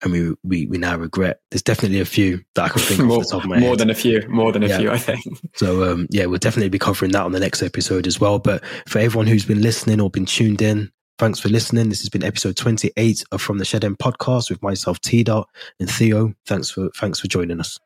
[0.03, 1.41] and we, we we now regret.
[1.51, 3.71] There's definitely a few that I can think more, off the top of my more
[3.71, 3.81] head.
[3.81, 4.79] than a few, more than a yeah.
[4.79, 5.25] few, I think.
[5.57, 8.39] So um, yeah, we'll definitely be covering that on the next episode as well.
[8.39, 11.89] But for everyone who's been listening or been tuned in, Thanks for listening.
[11.89, 15.49] This has been episode 28 of From the Shed End podcast with myself, T Dot
[15.81, 16.35] and Theo.
[16.45, 17.81] Thanks for thanks for joining us.